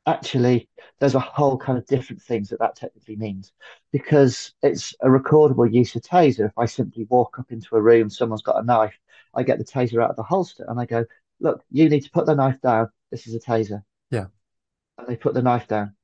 [0.07, 0.69] actually,
[1.01, 3.53] there's a whole kind of different things that that technically means
[3.93, 6.47] because it's a recordable use of taser.
[6.47, 8.95] If I simply walk up into a room, someone's got a knife,
[9.35, 11.05] I get the taser out of the holster and I go,
[11.41, 12.89] look, you need to put the knife down.
[13.11, 13.83] This is a taser.
[14.11, 14.27] Yeah.
[14.99, 15.95] And they put the knife down.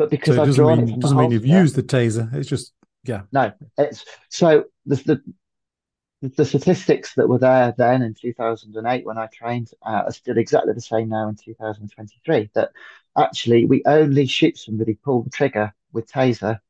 [0.00, 1.82] But So because it I've doesn't drawn it mean the doesn't mean you've used the
[1.82, 2.32] taser.
[2.34, 2.72] It's just
[3.04, 3.22] yeah.
[3.32, 9.26] no, it's so the, the the statistics that were there then in 2008 when I
[9.26, 12.48] trained uh, are still exactly the same now in 2023.
[12.54, 12.70] That
[13.18, 16.60] actually we only shoot somebody, pull the trigger with taser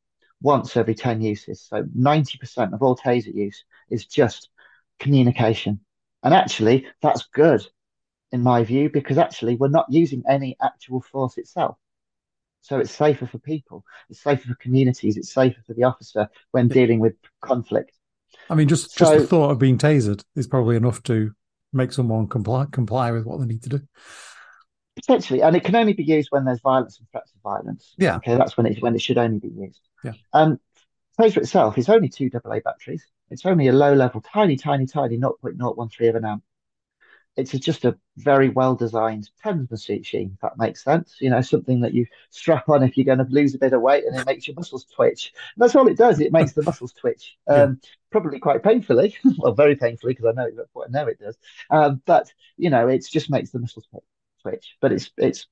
[0.42, 1.62] once every 10 uses.
[1.62, 4.48] So 90% of all taser use is just
[4.98, 5.78] communication.
[6.24, 7.64] And actually, that's good
[8.32, 11.76] in my view because actually we're not using any actual force itself.
[12.62, 16.68] So it's safer for people, it's safer for communities, it's safer for the officer when
[16.68, 17.92] dealing with conflict.
[18.48, 21.32] I mean, just so, just the thought of being tasered is probably enough to
[21.72, 23.80] make someone comply comply with what they need to do.
[24.96, 27.94] Potentially, and it can only be used when there's violence and threats of violence.
[27.96, 28.16] Yeah.
[28.16, 29.80] Okay, that's when it when it should only be used.
[30.04, 30.12] Yeah.
[30.32, 30.60] Um,
[31.18, 33.04] Taser itself is only two AA batteries.
[33.30, 36.42] It's only a low level, tiny, tiny, tiny 0.013 of an amp.
[37.36, 41.16] It's just a very well designed tens machine, if that makes sense.
[41.20, 43.80] You know, something that you strap on if you're going to lose a bit of
[43.80, 45.32] weight and it makes your muscles twitch.
[45.54, 46.20] And that's all it does.
[46.20, 47.88] It makes the muscles twitch, um, yeah.
[48.10, 51.38] probably quite painfully, well, very painfully because I know I know it does.
[51.70, 53.86] Um, but you know, it just makes the muscles
[54.42, 54.76] twitch.
[54.80, 55.46] But it's it's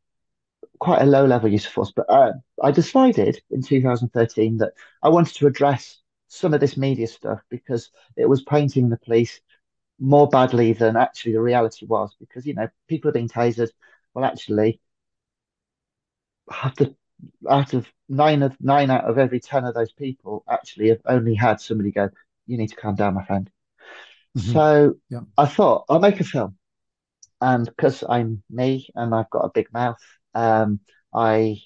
[0.79, 1.93] quite a low level use of force.
[1.95, 7.07] But uh, I decided in 2013 that I wanted to address some of this media
[7.07, 9.41] stuff because it was painting the police
[9.99, 12.15] more badly than actually the reality was.
[12.19, 13.71] Because you know people are being tasered.
[14.15, 14.81] Well, actually,
[16.51, 16.95] after
[17.49, 21.35] out of nine of nine out of every ten of those people actually have only
[21.35, 22.11] had somebody go,
[22.47, 23.51] "You need to calm down, my friend."
[24.37, 24.53] Mm-hmm.
[24.53, 25.21] So yeah.
[25.37, 26.57] I thought I'll make a film,
[27.41, 29.99] and because I'm me and I've got a big mouth,
[30.35, 30.81] um,
[31.13, 31.59] I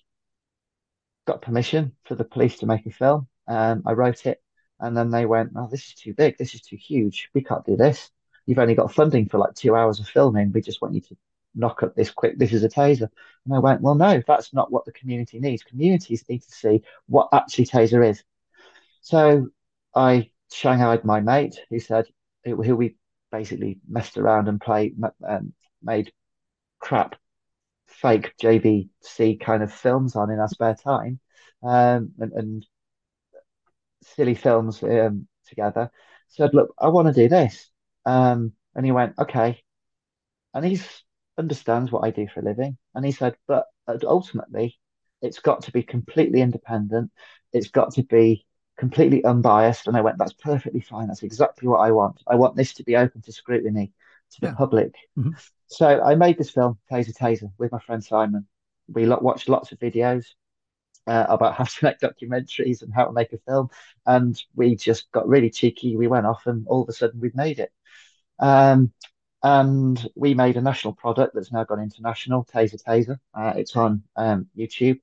[1.27, 3.29] got permission for the police to make a film.
[3.47, 4.43] Um, I wrote it,
[4.81, 6.39] and then they went, "Oh, this is too big.
[6.39, 7.29] This is too huge.
[7.35, 8.11] We can't do this.
[8.47, 10.53] You've only got funding for like two hours of filming.
[10.53, 11.17] We just want you to
[11.55, 12.39] knock up this quick.
[12.39, 13.09] This is a taser."
[13.45, 15.63] And I went, "Well, no, that's not what the community needs.
[15.63, 18.23] Communities need to see what actually taser is."
[19.03, 19.49] So
[19.95, 22.07] I shanghaied my mate, who said,
[22.45, 22.97] who, we
[23.31, 25.53] basically messed around and played, um,
[25.83, 26.13] made
[26.79, 27.17] crap
[27.87, 31.21] fake JVC kind of films on in our spare time,
[31.63, 32.67] um, and, and,
[34.05, 35.89] silly films um, together.
[36.29, 37.71] Said, look, I want to do this,
[38.05, 39.63] um, and he went, okay,
[40.55, 40.81] and he
[41.39, 43.67] understands what I do for a living, and he said, but
[44.05, 44.79] ultimately,
[45.21, 47.11] it's got to be completely independent.
[47.53, 48.45] It's got to be
[48.77, 49.87] completely unbiased.
[49.87, 51.09] And I went, that's perfectly fine.
[51.09, 52.23] That's exactly what I want.
[52.27, 53.93] I want this to be open to scrutiny
[54.33, 54.55] to the yeah.
[54.55, 54.95] public.
[55.17, 55.31] Mm-hmm.
[55.69, 58.47] So I made this film, Taser Taser, with my friend Simon.
[58.89, 60.27] We lo- watched lots of videos
[61.07, 63.69] uh, about how to make documentaries and how to make a film.
[64.07, 65.97] And we just got really cheeky.
[65.97, 67.73] We went off and all of a sudden we've made it.
[68.39, 68.93] Um,
[69.43, 73.19] and we made a national product that's now gone international, Taser Taser.
[73.35, 75.01] Uh, it's on um, YouTube.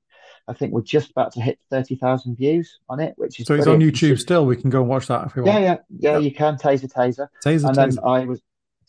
[0.48, 3.66] I think we're just about to hit 30,000 views on it, which is so it's
[3.66, 4.46] on YouTube still.
[4.46, 5.60] We can go and watch that if we want.
[5.60, 5.76] Yeah, yeah,
[6.12, 6.18] yeah.
[6.18, 7.28] You can Taser Taser.
[7.44, 7.94] Taser and Taser.
[7.94, 8.40] then I was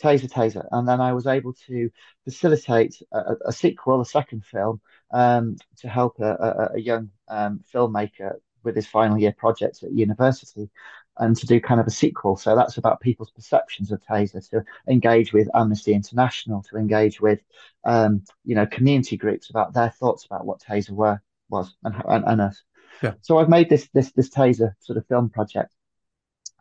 [0.02, 0.68] Taser Taser.
[0.72, 1.90] And then I was able to
[2.24, 7.64] facilitate a, a sequel, a second film, um, to help a, a, a young um,
[7.74, 10.70] filmmaker with his final year project at university
[11.18, 12.38] and to do kind of a sequel.
[12.38, 17.40] So that's about people's perceptions of Taser, to engage with Amnesty International, to engage with,
[17.84, 22.24] um, you know, community groups about their thoughts about what Taser were, was and, and,
[22.26, 22.64] and us.
[23.04, 23.14] Yeah.
[23.22, 25.74] So I've made this, this, this Taser sort of film project.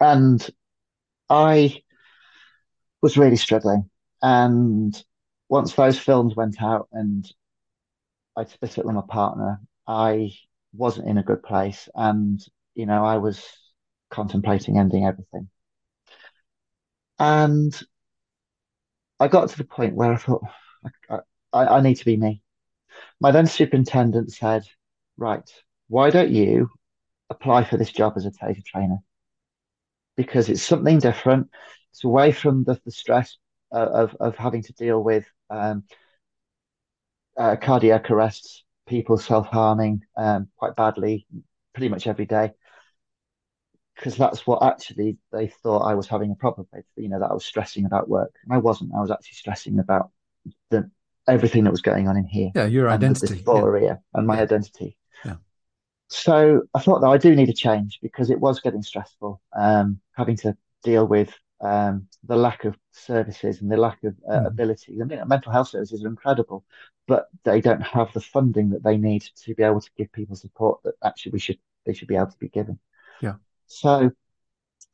[0.01, 0.47] And
[1.29, 1.83] I
[3.03, 3.89] was really struggling.
[4.23, 5.03] And
[5.49, 7.31] once those films went out and
[8.37, 10.33] I split it with my partner, I
[10.73, 11.89] wasn't in a good place.
[11.95, 12.41] And,
[12.75, 13.43] you know, I was
[14.11, 15.49] contemplating ending everything.
[17.19, 17.79] And
[19.19, 20.43] I got to the point where I thought,
[21.11, 21.19] I,
[21.53, 22.43] I, I need to be me.
[23.21, 24.65] My then superintendent said,
[25.17, 25.49] right,
[25.89, 26.71] why don't you
[27.29, 28.99] apply for this job as a taser trainer?
[30.17, 31.51] Because it's something different.
[31.93, 33.37] It's away from the, the stress
[33.73, 35.85] uh, of, of having to deal with um,
[37.37, 41.27] uh, cardiac arrests, people self harming um, quite badly,
[41.75, 42.53] pretty much every day.
[44.01, 47.31] Because that's what actually they thought I was having a problem with, you know, that
[47.31, 48.35] I was stressing about work.
[48.45, 48.93] And I wasn't.
[48.97, 50.11] I was actually stressing about
[50.71, 50.91] the
[51.29, 52.51] everything that was going on in here.
[52.55, 53.35] Yeah, your identity.
[53.35, 53.97] And dysphoria yeah.
[54.15, 54.43] and my yeah.
[54.43, 54.97] identity.
[55.25, 55.37] Yeah.
[56.09, 60.01] So I thought that I do need a change because it was getting stressful, um,
[60.17, 64.47] having to deal with um, the lack of services and the lack of uh, mm.
[64.47, 64.99] ability.
[65.01, 66.65] I mean, mental health services are incredible,
[67.07, 70.37] but they don't have the funding that they need to be able to give people
[70.37, 72.79] support that actually we should they should be able to be given.
[73.21, 73.35] Yeah.
[73.71, 74.11] So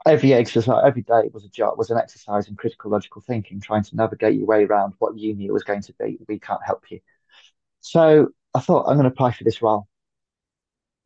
[0.07, 3.85] every exercise, every day was a job, was an exercise in critical logical thinking, trying
[3.85, 6.19] to navigate your way around what you knew was going to be.
[6.29, 7.01] We can't help you.
[7.81, 9.89] So I thought I'm going to apply for this role.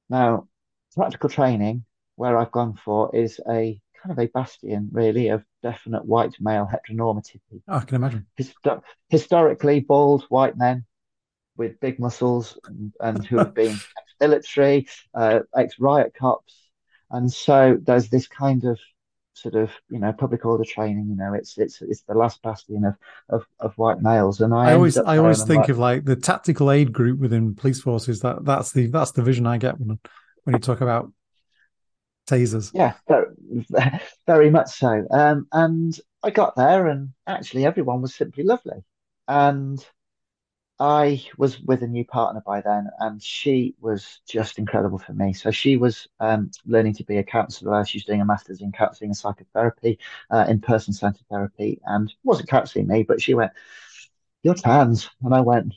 [0.08, 0.48] Now,
[0.96, 1.84] practical training,
[2.16, 6.68] where I've gone for, is a kind of a bastion, really, of definite white male
[6.68, 7.62] heteronormativity.
[7.68, 8.26] Oh, I can imagine.
[8.36, 10.84] Histo- historically, bald white men
[11.56, 16.59] with big muscles and, and who have been ex-military, uh, ex-riot cops,
[17.10, 18.78] and so there's this kind of
[19.34, 21.08] sort of you know public order training.
[21.08, 22.94] You know, it's it's it's the last bastion of
[23.28, 24.40] of, of white males.
[24.40, 27.54] And I, I always I always think like, of like the tactical aid group within
[27.54, 28.20] police forces.
[28.20, 29.98] That that's the that's the vision I get when
[30.44, 31.12] when you talk about
[32.28, 32.70] tasers.
[32.74, 33.26] Yeah, very,
[34.26, 35.06] very much so.
[35.10, 38.84] Um, and I got there, and actually everyone was simply lovely.
[39.26, 39.84] And
[40.80, 45.34] I was with a new partner by then, and she was just incredible for me.
[45.34, 47.84] So she was um, learning to be a counsellor.
[47.84, 49.98] She was doing a master's in counselling and psychotherapy,
[50.30, 53.52] uh, in person centered therapy, and wasn't counselling me, but she went,
[54.42, 55.74] "You're trans," and I went,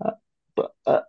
[0.00, 0.12] uh,
[0.54, 1.00] "But." Uh,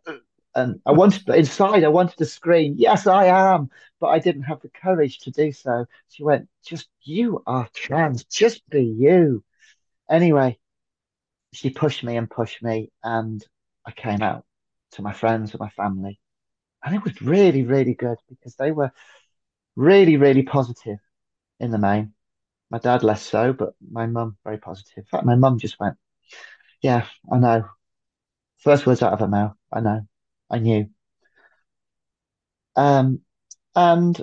[0.55, 3.69] and I wanted but inside, I wanted to scream, "Yes, I am,"
[3.99, 5.85] but I didn't have the courage to do so.
[6.09, 8.23] She went, "Just you are trans.
[8.25, 9.43] Just be you."
[10.09, 10.59] Anyway,
[11.53, 13.43] she pushed me and pushed me, and
[13.85, 14.45] I came out
[14.91, 16.19] to my friends and my family.
[16.83, 18.91] And it was really, really good because they were
[19.75, 20.99] really, really positive
[21.59, 22.13] in the main.
[22.69, 24.97] My dad less so, but my mum very positive.
[24.97, 25.97] In fact, my mum just went,
[26.81, 27.69] Yeah, I know.
[28.59, 30.07] First words out of her mouth, I know.
[30.49, 30.89] I knew.
[32.75, 33.21] Um,
[33.75, 34.21] and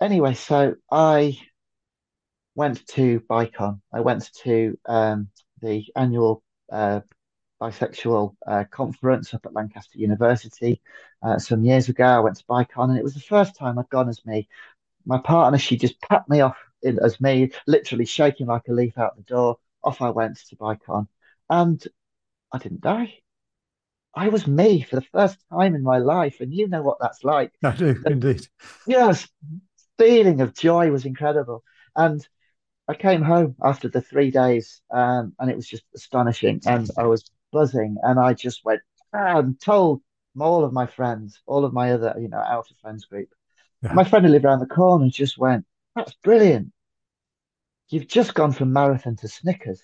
[0.00, 1.38] anyway, so I
[2.54, 3.80] went to BICON.
[3.92, 5.28] I went to um,
[5.60, 7.00] the annual uh,
[7.60, 10.80] bisexual uh, conference up at Lancaster University
[11.22, 12.04] uh, some years ago.
[12.04, 14.48] I went to BICON, and it was the first time I'd gone as me.
[15.04, 18.96] My partner, she just packed me off in, as me, literally shaking like a leaf
[18.98, 19.58] out the door.
[19.82, 21.08] Off I went to BICON,
[21.48, 21.86] and
[22.52, 23.14] I didn't die.
[24.14, 27.24] I was me for the first time in my life, and you know what that's
[27.24, 27.52] like.
[27.62, 28.46] I do the, indeed.
[28.86, 29.28] Yes,
[29.98, 31.62] feeling of joy was incredible,
[31.94, 32.26] and
[32.90, 36.60] I came home after the three days, um, and it was just astonishing.
[36.66, 38.80] And I was buzzing, and I just went
[39.14, 40.02] ah, and told
[40.40, 43.28] all of my friends, all of my other, you know, outer friends group.
[43.82, 43.92] Yeah.
[43.92, 46.72] My friend who lived around the corner just went, "That's brilliant!
[47.90, 49.80] You've just gone from marathon to Snickers.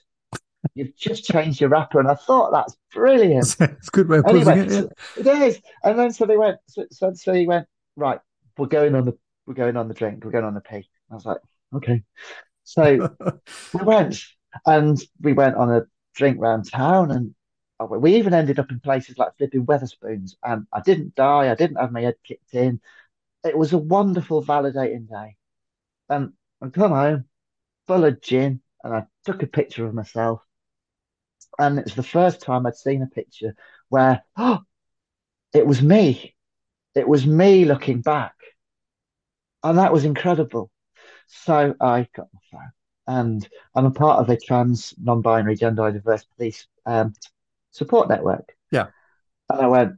[0.74, 3.54] You've just changed your wrapper." And I thought that's brilliant.
[3.60, 4.92] it's a good way of putting anyway, it.
[5.16, 5.32] Yeah.
[5.32, 5.60] it is.
[5.84, 6.58] And then so they went.
[6.66, 8.18] So, so, so he went right.
[8.58, 10.24] We're going on the we're going on the drink.
[10.24, 10.90] We're going on the pee.
[11.08, 11.38] I was like,
[11.72, 12.02] okay.
[12.66, 13.16] So
[13.72, 14.20] we went
[14.66, 17.34] and we went on a drink round town and
[17.88, 20.34] we even ended up in places like flipping Wetherspoons.
[20.42, 21.50] And I didn't die.
[21.50, 22.80] I didn't have my head kicked in.
[23.44, 25.36] It was a wonderful, validating day.
[26.08, 27.26] And I come home
[27.86, 30.42] full of gin and I took a picture of myself.
[31.58, 33.54] And it's the first time I'd seen a picture
[33.88, 34.60] where, oh,
[35.54, 36.34] it was me.
[36.96, 38.34] It was me looking back.
[39.62, 40.70] And that was incredible.
[41.26, 42.70] So I got my phone
[43.06, 47.12] and I'm a part of a trans, non-binary, gender diverse police um,
[47.70, 48.52] support network.
[48.70, 48.86] Yeah.
[49.50, 49.96] And I went,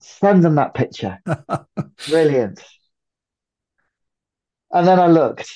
[0.00, 1.20] send them that picture.
[2.08, 2.62] Brilliant.
[4.72, 5.50] And then I looked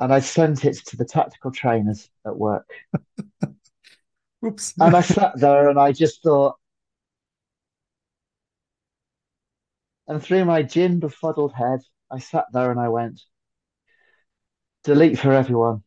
[0.00, 2.68] and I sent it to the tactical trainers at work.
[4.44, 4.74] Oops.
[4.80, 6.56] and I sat there and I just thought,
[10.08, 13.22] and through my gin befuddled head, I sat there and I went,
[14.84, 15.82] delete for everyone,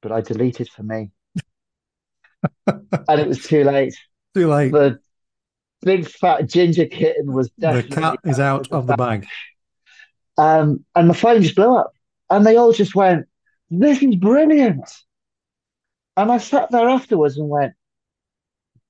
[0.00, 1.10] but I deleted for me.
[2.66, 3.94] and it was too late.
[4.34, 4.72] Too late.
[4.72, 4.98] The
[5.82, 7.90] big fat ginger kitten was definitely.
[7.94, 9.26] The cat is out of the bag.
[10.38, 11.92] Um, and my phone just blew up.
[12.30, 13.26] And they all just went,
[13.68, 14.90] This is brilliant.
[16.16, 17.74] And I sat there afterwards and went,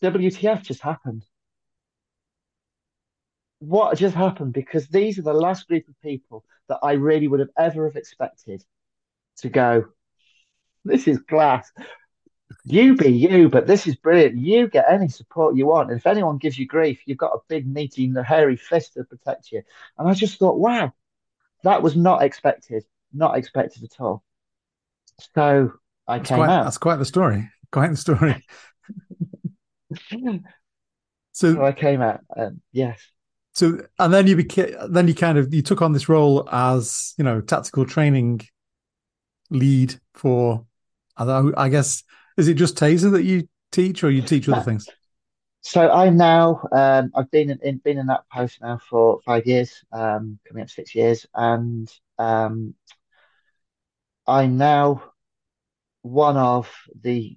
[0.02, 1.24] WTF just happened.
[3.58, 4.52] What just happened?
[4.52, 7.96] Because these are the last group of people that I really would have ever have
[7.96, 8.64] expected
[9.38, 9.84] to go,
[10.84, 11.70] this is class.
[12.64, 14.38] You be you, but this is brilliant.
[14.38, 15.90] You get any support you want.
[15.90, 19.50] And if anyone gives you grief, you've got a big, meaty, hairy fist to protect
[19.50, 19.62] you.
[19.98, 20.92] And I just thought, wow,
[21.64, 22.84] that was not expected.
[23.12, 24.22] Not expected at all.
[25.34, 25.72] So
[26.06, 26.64] I that's came quite, out.
[26.64, 27.50] That's quite the story.
[27.70, 28.44] Quite the story.
[30.12, 30.38] so,
[31.32, 32.20] so, I came out.
[32.36, 33.00] Um, yes.
[33.54, 37.12] So and then you became then you kind of you took on this role as
[37.18, 38.40] you know tactical training
[39.52, 40.66] lead for?
[41.16, 42.02] I guess
[42.36, 44.88] is it just Taser that you teach, or you teach other things?
[45.60, 49.46] So I now um, I've been in, in, been in that post now for five
[49.46, 51.88] years, um, coming up six years, and
[52.18, 52.74] um,
[54.26, 55.04] I'm now
[56.02, 56.68] one of
[57.00, 57.36] the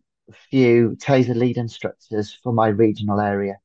[0.49, 3.57] few Taser lead instructors for my regional area.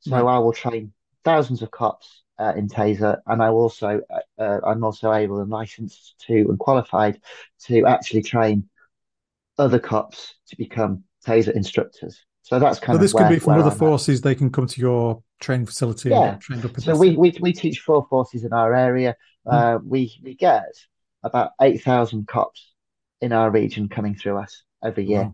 [0.00, 0.36] So right.
[0.36, 0.92] I will train
[1.24, 5.50] thousands of cops uh, in Taser, and I also uh, uh, I'm also able and
[5.50, 7.20] licensed to and qualified
[7.64, 8.68] to actually train
[9.58, 12.24] other cops to become Taser instructors.
[12.42, 14.20] So that's kind so of this could be from other I'm forces.
[14.20, 14.24] At.
[14.24, 16.10] They can come to your training facility.
[16.10, 16.38] Yeah.
[16.78, 19.16] so we, we we teach four forces in our area.
[19.46, 19.52] Mm.
[19.52, 20.64] Uh, we we get
[21.24, 22.72] about 8,000 cops
[23.20, 25.32] in our region coming through us every year.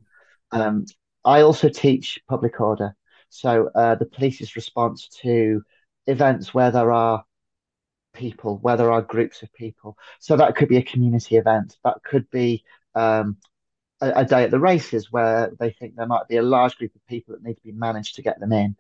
[0.53, 0.69] Wow.
[0.69, 0.87] Um,
[1.25, 2.97] I also teach public order.
[3.29, 5.63] So uh, the police's response to
[6.07, 7.25] events where there are
[8.13, 9.97] people, where there are groups of people.
[10.21, 11.77] So that could be a community event.
[11.85, 13.39] That could be um,
[14.01, 16.95] a, a, day at the races where they think there might be a large group
[16.95, 18.77] of people that need to be managed to get them in.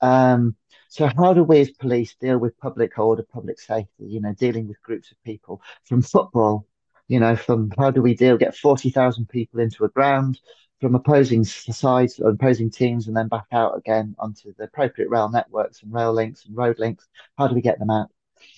[0.00, 0.56] Um,
[0.88, 3.88] so how do we as police deal with public order, public safety?
[4.06, 6.66] You know, dealing with groups of people from football.
[7.08, 10.38] You know, from how do we deal get forty thousand people into a ground
[10.84, 15.30] from opposing sides, or opposing teams, and then back out again onto the appropriate rail
[15.30, 17.08] networks and rail links and road links.
[17.38, 18.10] How do we get them out?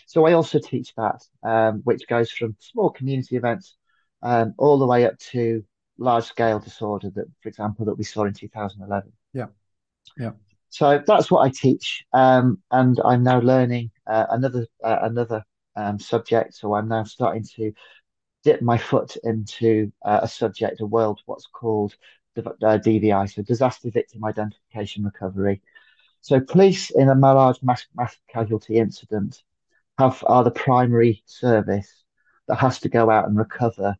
[0.06, 3.76] So I also teach that, um, which goes from small community events
[4.24, 5.64] um, all the way up to
[5.98, 9.12] large scale disorder that, for example, that we saw in 2011.
[9.32, 9.46] Yeah.
[10.18, 10.32] Yeah.
[10.70, 12.04] So that's what I teach.
[12.12, 15.44] Um, and I'm now learning uh, another, uh, another
[15.76, 16.54] um, subject.
[16.54, 17.72] So I'm now starting to
[18.46, 21.96] dip my foot into uh, a subject, a world, what's called
[22.42, 25.62] DVI, so disaster victim identification recovery.
[26.20, 29.42] So police in a large mass, mass casualty incident
[29.98, 32.04] have are the primary service
[32.48, 33.96] that has to go out and recover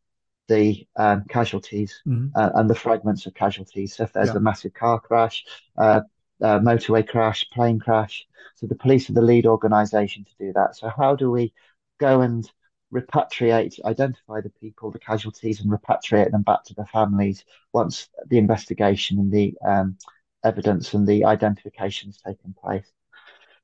[0.48, 2.28] the um, casualties mm-hmm.
[2.34, 3.96] uh, and the fragments of casualties.
[3.96, 4.36] So if there's yeah.
[4.36, 5.44] a massive car crash,
[5.76, 6.00] uh,
[6.42, 10.76] uh, motorway crash, plane crash, so the police are the lead organisation to do that.
[10.76, 11.52] So how do we
[11.98, 12.48] go and
[12.92, 18.38] repatriate, identify the people, the casualties, and repatriate them back to their families once the
[18.38, 19.96] investigation and the um,
[20.44, 22.86] evidence and the identification has taken place.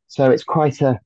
[0.08, 1.00] So it's quite a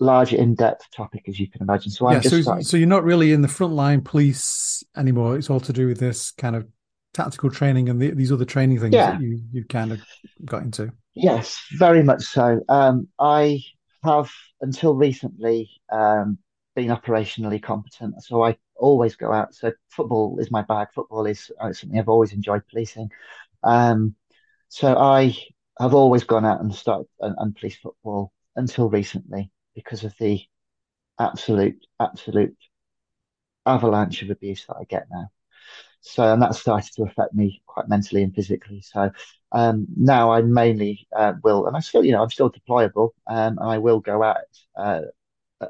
[0.00, 1.90] large, in-depth topic, as you can imagine.
[1.90, 2.64] So I'm yeah, so, starting...
[2.64, 5.36] so you're not really in the frontline police anymore.
[5.36, 6.66] It's all to do with this kind of
[7.14, 9.12] tactical training and the, these other training things yeah.
[9.12, 10.00] that you you kind of
[10.44, 10.92] got into.
[11.14, 12.60] Yes, very much so.
[12.68, 13.62] Um, I
[14.02, 14.30] have
[14.60, 16.38] until recently um,
[16.74, 18.22] been operationally competent.
[18.22, 19.54] So I always go out.
[19.54, 20.88] So football is my bag.
[20.94, 23.10] Football is uh, something I've always enjoyed policing.
[23.62, 24.14] Um,
[24.68, 25.36] so I
[25.80, 30.40] have always gone out and started and, and policed football until recently because of the
[31.18, 32.56] absolute, absolute
[33.66, 35.30] avalanche of abuse that I get now.
[36.00, 38.82] So, and that started to affect me quite mentally and physically.
[38.82, 39.10] So,
[39.52, 43.58] um, now I mainly uh, will, and I still, you know, I'm still deployable, um,
[43.58, 44.36] and I will go out
[44.76, 45.00] uh,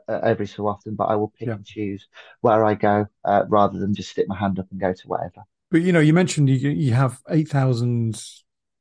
[0.09, 1.55] uh, every so often, but I will pick yeah.
[1.55, 2.07] and choose
[2.41, 5.43] where I go uh, rather than just stick my hand up and go to wherever.
[5.71, 8.21] But you know, you mentioned you you have eight thousand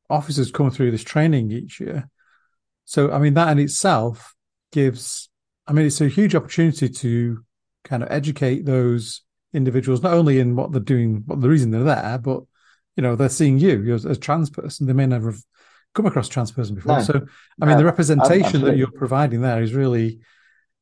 [0.09, 2.09] officers coming through this training each year.
[2.85, 4.35] So I mean, that in itself
[4.71, 5.29] gives.
[5.65, 7.43] I mean, it's a huge opportunity to
[7.85, 9.21] kind of educate those
[9.53, 12.43] individuals not only in what they're doing, what the reason they're there, but
[12.95, 14.87] you know they're seeing you as a trans person.
[14.87, 15.41] They may never have
[15.93, 16.97] come across trans person before.
[16.97, 17.13] No, so
[17.61, 20.19] I mean, no, the representation that you're providing there is really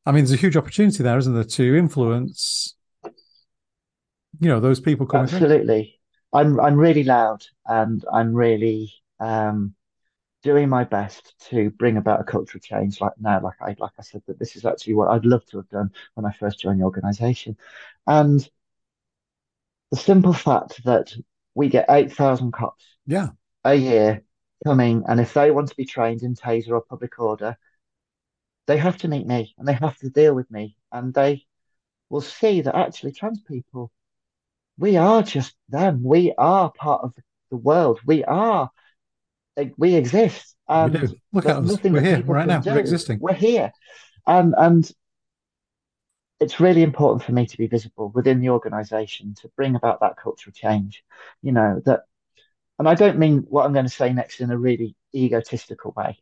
[0.05, 2.75] I mean, there's a huge opportunity there, isn't there, to influence,
[4.39, 5.29] you know, those people coming.
[5.29, 5.99] Absolutely,
[6.33, 9.75] I'm I'm really loud, and I'm really um,
[10.41, 12.99] doing my best to bring about a cultural change.
[12.99, 15.57] Like now, like I like I said, that this is actually what I'd love to
[15.57, 17.55] have done when I first joined the organisation,
[18.07, 18.47] and
[19.91, 21.13] the simple fact that
[21.53, 23.27] we get eight thousand cops, yeah,
[23.63, 24.23] a year
[24.65, 27.57] coming, and if they want to be trained in taser or public order,
[28.67, 31.45] they have to meet me and they have to deal with me and they
[32.09, 33.91] will see that actually trans people
[34.81, 36.03] we are just them.
[36.03, 37.13] We are part of
[37.51, 37.99] the world.
[38.05, 38.69] We are
[39.77, 40.55] we exist.
[40.67, 41.15] And we do.
[41.33, 41.83] look at us.
[41.83, 42.23] we're here.
[42.23, 42.61] right now.
[42.61, 42.71] Do.
[42.71, 43.19] we're existing.
[43.19, 43.71] We're here.
[44.25, 44.91] And and
[46.39, 50.17] it's really important for me to be visible within the organization to bring about that
[50.17, 51.03] cultural change
[51.43, 52.05] you know that
[52.79, 56.17] and i don't mean what i'm going to say next in a really egotistical way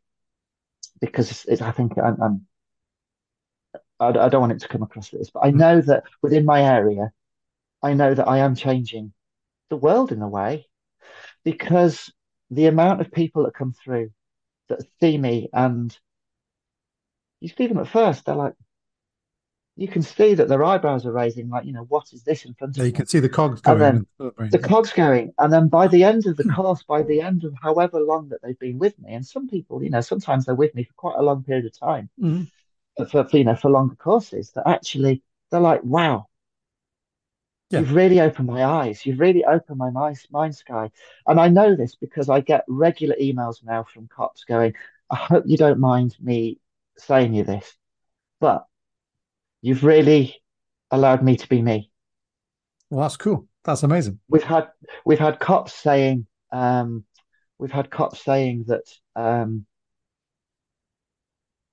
[1.02, 2.48] because it's, it's, I think I'm, I'm
[4.00, 6.64] I, I don't want it to come across this, but I know that within my
[6.64, 7.12] area,
[7.84, 9.14] I know that I am changing
[9.70, 10.68] the world in a way
[11.44, 12.12] because
[12.52, 14.12] the amount of people that come through
[14.70, 15.98] that see me and
[17.40, 18.54] you see them at first, they're like,
[19.80, 22.54] you can see that their eyebrows are raising, like, you know, what is this in
[22.54, 23.82] front yeah, of you You can see the cogs going.
[23.82, 25.34] And then the cogs going.
[25.38, 28.42] And then by the end of the course, by the end of however long that
[28.42, 31.16] they've been with me, and some people, you know, sometimes they're with me for quite
[31.18, 33.04] a long period of time, mm-hmm.
[33.06, 36.26] for, you know, for longer courses, that actually they're like, wow,
[37.70, 37.82] yeah.
[37.82, 39.06] You've really opened my eyes.
[39.06, 40.90] You've really opened my mind, mind Skye.
[41.28, 44.74] And I know this because I get regular emails now from cops going,
[45.12, 46.58] I hope you don't mind me
[46.98, 47.78] saying you this,
[48.40, 48.66] but
[49.62, 50.36] You've really
[50.92, 51.92] allowed me to be me.
[52.90, 53.48] Well, that's cool.
[53.64, 54.20] That's amazing.
[54.30, 54.70] We've had
[55.06, 57.06] we've had cops saying um,
[57.58, 58.86] we've had cops saying that
[59.16, 59.66] um,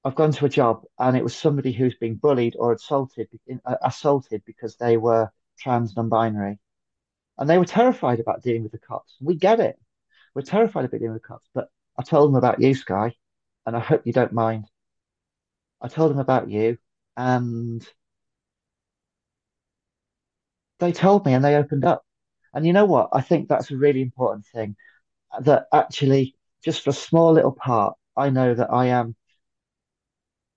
[0.05, 3.29] I've gone to a job and it was somebody who's been bullied or assaulted
[3.65, 6.59] uh, assaulted because they were trans, non-binary,
[7.39, 9.17] and they were terrified about dealing with the cops.
[9.21, 9.79] We get it.
[10.35, 13.15] We're terrified about dealing with the cops, but I told them about you, Skye,
[13.65, 14.67] and I hope you don't mind.
[15.81, 16.79] I told them about you,
[17.17, 17.87] and
[20.79, 22.03] they told me and they opened up.
[22.55, 23.11] And you know what?
[23.13, 24.77] I think that's a really important thing
[25.41, 29.15] that actually, just for a small little part, I know that I am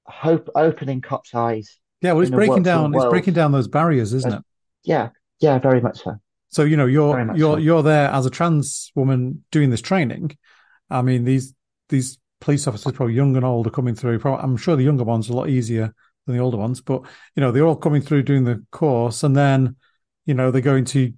[0.05, 1.77] hope opening cops' eyes.
[2.01, 2.93] Yeah, well, it's breaking down.
[2.95, 4.41] It's breaking down those barriers, isn't it?
[4.83, 6.15] Yeah, yeah, very much so.
[6.49, 7.57] So you know, you're you're so.
[7.57, 10.37] you're there as a trans woman doing this training.
[10.89, 11.53] I mean, these
[11.89, 14.19] these police officers, probably young and old, are coming through.
[14.19, 15.93] Probably, I'm sure the younger ones are a lot easier
[16.29, 17.01] than the older ones, but
[17.35, 19.75] you know, they're all coming through doing the course, and then
[20.25, 21.13] you know they're going to, you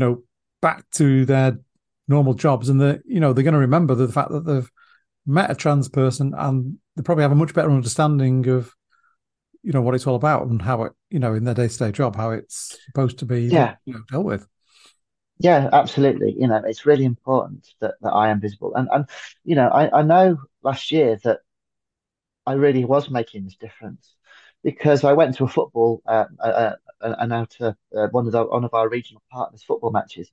[0.00, 0.22] know,
[0.60, 1.58] back to their
[2.08, 4.70] normal jobs, and they you know they're going to remember the fact that they've
[5.26, 8.74] met a trans person, and they probably have a much better understanding of
[9.62, 12.16] you know what it's all about and how it you know in their day-to-day job
[12.16, 13.76] how it's supposed to be yeah.
[13.84, 14.46] you know, dealt with.
[15.38, 16.34] Yeah absolutely.
[16.38, 18.74] You know it's really important that, that i am visible.
[18.74, 19.04] And and
[19.44, 21.40] you know I, I know last year that
[22.46, 24.16] i really was making this difference
[24.62, 28.32] because i went to a football uh, uh, uh, and out to uh, one of
[28.32, 30.30] the, one of our regional partners football matches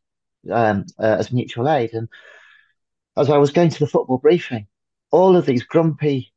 [0.52, 2.08] um, uh, as mutual aid and
[3.18, 4.68] as i was going to the football briefing
[5.12, 6.34] all of these grumpy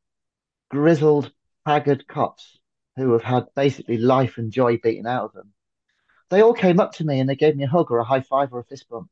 [0.69, 1.31] grizzled
[1.65, 2.59] haggard cops
[2.95, 5.53] who have had basically life and joy beaten out of them,
[6.29, 8.21] they all came up to me and they gave me a hug or a high
[8.21, 9.09] five or a fist bump.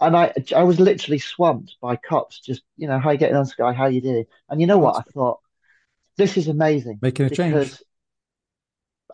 [0.00, 2.40] And I, I was literally swamped by cops.
[2.40, 3.72] Just you know, how you getting on, Skye?
[3.72, 4.26] How you doing?
[4.50, 4.96] And you know what?
[4.96, 5.40] I thought
[6.16, 7.82] this is amazing, making a change.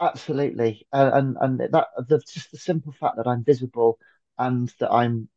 [0.00, 3.98] Absolutely, and and that the just the simple fact that I'm visible
[4.38, 5.28] and that I'm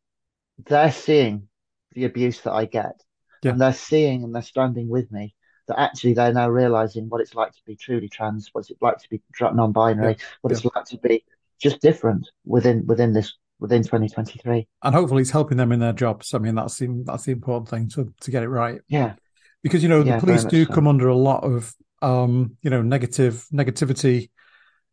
[0.64, 1.48] they're seeing
[1.92, 3.02] the abuse that I get,
[3.42, 3.52] yeah.
[3.52, 5.34] and they're seeing and they're standing with me
[5.68, 8.98] that actually they're now realizing what it's like to be truly trans, what it's like
[8.98, 10.24] to be non-binary, yeah.
[10.40, 10.56] what yeah.
[10.56, 11.24] it's like to be
[11.58, 14.66] just different within within this within 2023.
[14.82, 16.34] And hopefully, it's helping them in their jobs.
[16.34, 18.80] I mean, that's the, that's the important thing to to get it right.
[18.88, 19.14] Yeah,
[19.66, 20.72] because you know the police do so.
[20.72, 24.30] come under a lot of um you know negative negativity.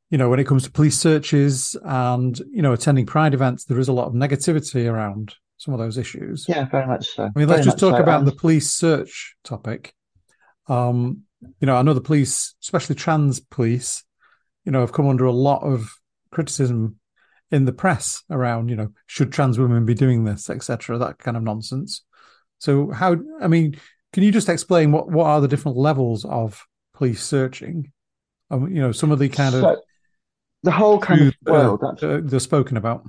[0.09, 3.80] You know, when it comes to police searches and you know attending pride events, there
[3.80, 6.45] is a lot of negativity around some of those issues.
[6.47, 7.26] Yeah, very much so.
[7.26, 8.01] I mean, let's just talk so.
[8.01, 8.28] about and...
[8.28, 9.93] the police search topic.
[10.67, 11.24] Um,
[11.59, 14.03] you know, I know the police, especially trans police,
[14.65, 15.93] you know, have come under a lot of
[16.32, 16.99] criticism
[17.51, 21.38] in the press around, you know, should trans women be doing this, etc., that kind
[21.38, 22.03] of nonsense.
[22.57, 23.17] So, how?
[23.41, 23.80] I mean,
[24.14, 27.91] can you just explain what what are the different levels of police searching?
[28.49, 29.80] Um, you know, some of the kind so, of
[30.61, 33.05] the whole kind of world uh, uh, they're spoken about.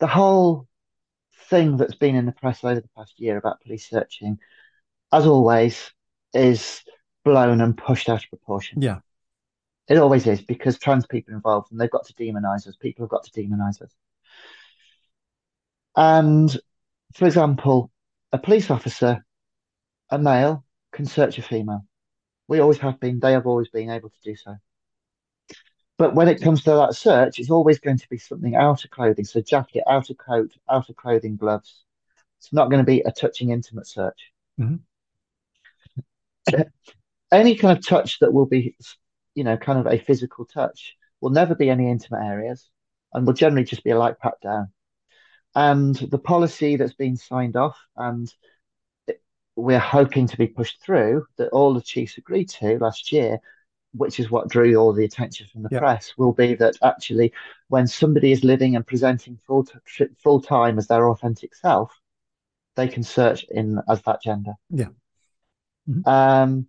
[0.00, 0.66] The whole
[1.48, 4.38] thing that's been in the press over the past year about police searching,
[5.12, 5.92] as always,
[6.32, 6.82] is
[7.24, 8.82] blown and pushed out of proportion.
[8.82, 8.98] Yeah.
[9.88, 12.76] It always is because trans people involved and they've got to demonize us.
[12.76, 13.90] People have got to demonize us.
[15.96, 16.56] And
[17.14, 17.90] for example,
[18.32, 19.24] a police officer,
[20.10, 21.84] a male, can search a female.
[22.48, 24.56] We always have been, they have always been able to do so.
[25.98, 29.24] But when it comes to that search, it's always going to be something outer clothing.
[29.24, 31.84] So jacket, outer coat, outer clothing, gloves.
[32.38, 34.32] It's not going to be a touching intimate search.
[34.60, 34.76] Mm-hmm
[37.32, 38.76] any kind of touch that will be,
[39.34, 42.68] you know, kind of a physical touch will never be any intimate areas
[43.12, 44.68] and will generally just be a light pat down.
[45.54, 48.32] And the policy that's been signed off and
[49.58, 53.40] we're hoping to be pushed through that all the chiefs agreed to last year,
[53.92, 55.80] which is what drew all the attention from the yeah.
[55.80, 57.32] press, will be that actually
[57.66, 61.92] when somebody is living and presenting full t- full time as their authentic self,
[62.76, 64.52] they can search in as that gender.
[64.70, 64.90] Yeah.
[65.88, 66.08] Mm-hmm.
[66.08, 66.66] Um,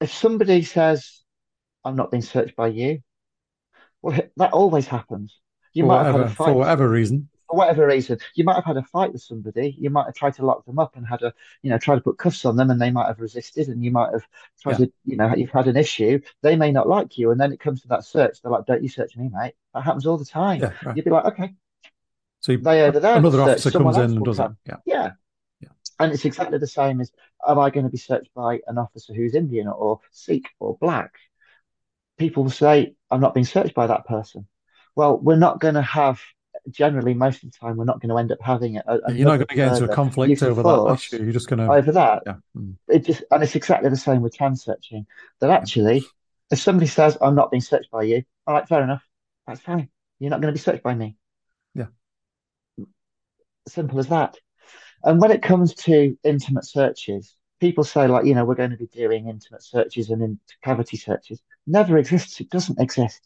[0.00, 1.22] if somebody says,
[1.84, 3.00] "I'm not being searched by you,"
[4.02, 5.38] well, that always happens.
[5.72, 7.30] You for might whatever, have had a fight for whatever reason.
[7.48, 9.74] For whatever reason, you might have had a fight with somebody.
[9.78, 11.32] You might have tried to lock them up and had a,
[11.62, 13.90] you know, try to put cuffs on them, and they might have resisted, and you
[13.90, 14.26] might have
[14.60, 14.86] tried yeah.
[14.86, 16.20] to, you know, you've had an issue.
[16.42, 18.42] They may not like you, and then it comes to that search.
[18.42, 20.60] They're like, "Don't you search me, mate." That happens all the time.
[20.60, 20.96] Yeah, right.
[20.96, 21.54] You'd be like, "Okay."
[22.40, 23.16] So you, they over there.
[23.16, 24.52] Another officer comes in and does that.
[24.66, 24.76] Yeah.
[24.86, 25.10] Yeah.
[26.00, 27.10] And it's exactly the same as
[27.46, 31.14] am I going to be searched by an officer who's Indian or Sikh or black?
[32.18, 34.46] People will say, I'm not being searched by that person.
[34.94, 36.20] Well, we're not going to have,
[36.70, 38.84] generally, most of the time, we're not going to end up having it.
[38.86, 41.22] You're not going to get into a conflict over that issue.
[41.22, 41.72] You're just going to.
[41.72, 42.22] Over that.
[42.26, 42.34] Yeah.
[42.56, 42.76] Mm.
[42.88, 45.06] It just, and it's exactly the same with trans searching.
[45.40, 46.04] That actually,
[46.50, 49.02] if somebody says, I'm not being searched by you, all right, fair enough.
[49.46, 49.88] That's fine.
[50.18, 51.16] You're not going to be searched by me.
[51.74, 51.86] Yeah.
[53.68, 54.36] Simple as that.
[55.04, 58.76] And when it comes to intimate searches, people say like, you know, we're going to
[58.76, 61.40] be doing intimate searches and in cavity searches.
[61.66, 62.40] Never exists.
[62.40, 63.20] It doesn't exist.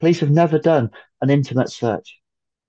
[0.00, 0.90] Police have never done
[1.22, 2.20] an intimate search.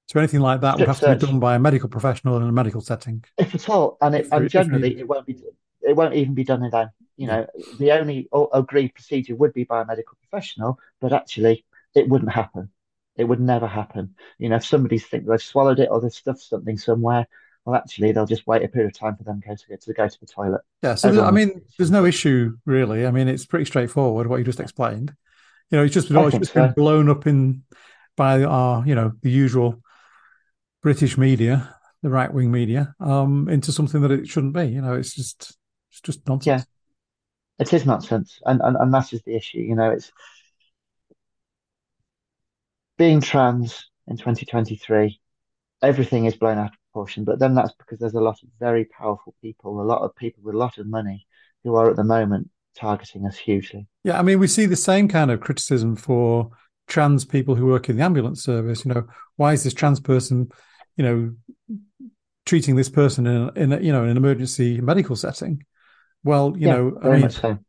[0.08, 2.52] So anything like that would have to be done by a medical professional in a
[2.52, 3.24] medical setting.
[3.38, 5.38] if at all, and it, and generally it won't be
[5.82, 6.90] it won't even be done in them.
[7.18, 7.48] You know,
[7.80, 12.70] the only agreed procedure would be by a medical professional, but actually it wouldn't happen.
[13.18, 14.16] It would never happen.
[14.38, 17.28] You know, if somebody's think they've swallowed it or they've stuffed something somewhere,
[17.66, 19.94] well, actually they'll just wait a period of time for them to go to, to
[19.94, 20.62] go to the toilet.
[20.84, 20.96] Yeah.
[20.96, 23.06] So there- I Everyone- mean, there's no issue really.
[23.08, 25.14] I mean, it's pretty straightforward what you just explained.
[25.72, 27.64] You know, it's just, it's just been blown up in
[28.16, 29.82] by our, you know, the usual
[30.88, 34.68] British media, the right wing media, um, into something that it shouldn't be.
[34.68, 35.58] You know, it's just
[35.92, 36.66] it's just nonsense.
[37.60, 39.58] Yeah, It is nonsense, and and, and that is the issue.
[39.58, 40.14] You know, it's
[42.98, 45.20] being trans in 2023.
[45.82, 48.86] Everything is blown out of proportion, but then that's because there's a lot of very
[48.86, 51.28] powerful people, a lot of people with a lot of money,
[51.66, 53.90] who are at the moment targeting us hugely.
[54.06, 56.52] Yeah, I mean, we see the same kind of criticism for
[56.88, 58.86] trans people who work in the ambulance service.
[58.86, 60.50] You know, why is this trans person,
[60.98, 61.36] you know,
[62.46, 65.64] treating this person in, a, in a, you know, in an emergency medical setting?
[66.24, 67.60] Well, you Yeah, know, I mean, so.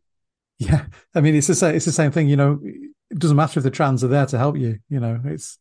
[0.58, 1.74] yeah, I mean, it's the same.
[1.74, 2.28] It's the same thing.
[2.28, 4.78] You know, it doesn't matter if the trans are there to help you.
[4.90, 5.58] You know, it's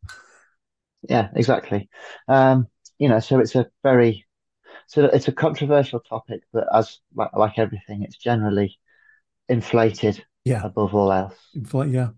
[1.03, 1.89] Yeah, exactly.
[2.27, 2.67] Um,
[2.99, 4.25] you know, so it's a very
[4.87, 8.79] so it's a controversial topic, but as like, like everything, it's generally
[9.49, 11.39] inflated yeah, above all else.
[11.55, 12.09] infl- yeah.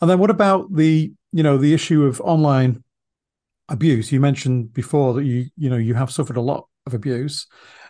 [0.00, 2.84] And then what about the, you know, the issue of online
[3.68, 4.12] abuse?
[4.12, 7.46] You mentioned before that you, you know, you have suffered a lot of abuse,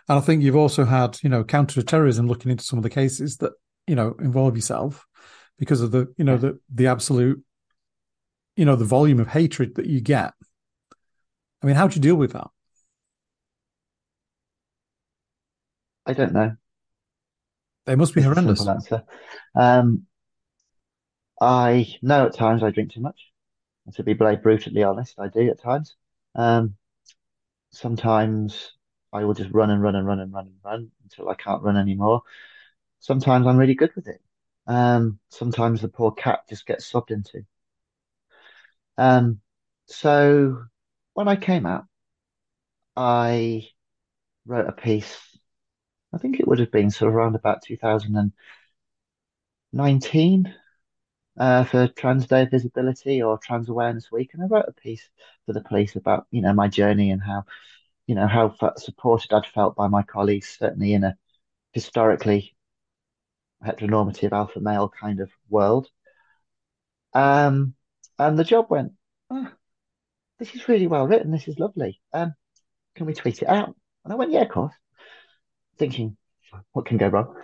[0.07, 3.37] and I think you've also had, you know, counter-terrorism looking into some of the cases
[3.37, 3.53] that,
[3.87, 5.05] you know, involve yourself
[5.57, 7.43] because of the, you know, the the absolute,
[8.55, 10.33] you know, the volume of hatred that you get.
[11.61, 12.47] I mean, how do you deal with that?
[16.05, 16.55] I don't know.
[17.85, 18.65] They must be horrendous.
[19.55, 20.05] Um,
[21.41, 23.28] I know at times I drink too much.
[23.95, 25.95] To be brutally honest, I do at times.
[26.35, 26.75] Um,
[27.71, 28.71] sometimes
[29.13, 31.63] I will just run and run and run and run and run until I can't
[31.63, 32.21] run anymore.
[32.99, 34.21] Sometimes I'm really good with it.
[34.67, 37.45] Um, sometimes the poor cat just gets sobbed into.
[38.97, 39.41] Um,
[39.87, 40.65] so
[41.13, 41.85] when I came out,
[42.95, 43.67] I
[44.45, 45.39] wrote a piece.
[46.13, 50.53] I think it would have been sort of around about 2019
[51.39, 55.09] uh, for Trans Day of Visibility or Trans Awareness Week, and I wrote a piece
[55.45, 57.45] for the police about you know my journey and how
[58.07, 61.17] you know how supported I'd felt by my colleagues, certainly in a
[61.71, 62.55] historically
[63.65, 65.87] heteronormative alpha male kind of world.
[67.13, 67.73] Um,
[68.17, 68.93] and the job went,
[69.29, 69.51] oh,
[70.39, 71.31] this is really well written.
[71.31, 72.01] This is lovely.
[72.13, 72.33] Um,
[72.95, 73.75] can we tweet it out?
[74.03, 74.73] And I went, yeah, of course.
[75.77, 76.17] Thinking,
[76.73, 77.35] what can go wrong?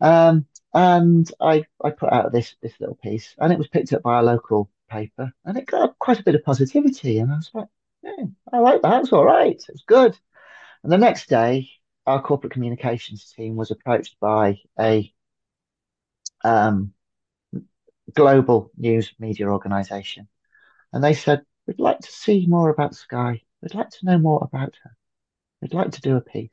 [0.00, 4.02] Um, and I I put out this this little piece, and it was picked up
[4.02, 7.18] by a local paper, and it got quite a bit of positivity.
[7.18, 7.68] And I was like,
[8.02, 9.02] yeah, I like that.
[9.02, 9.62] It's all right.
[9.68, 10.18] It's good.
[10.82, 11.70] And the next day,
[12.06, 15.12] our corporate communications team was approached by a
[16.44, 16.92] um,
[18.14, 20.28] global news media organization,
[20.92, 23.42] and they said, "We'd like to see more about Skye.
[23.62, 24.96] We'd like to know more about her.
[25.62, 26.50] We'd like to do a piece."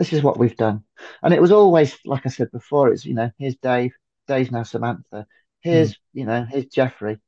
[0.00, 0.82] This is what we've done.
[1.22, 3.92] And it was always, like I said before, it's, you know, here's Dave,
[4.26, 5.26] Dave's now Samantha,
[5.60, 7.18] here's, you know, here's Jeffrey,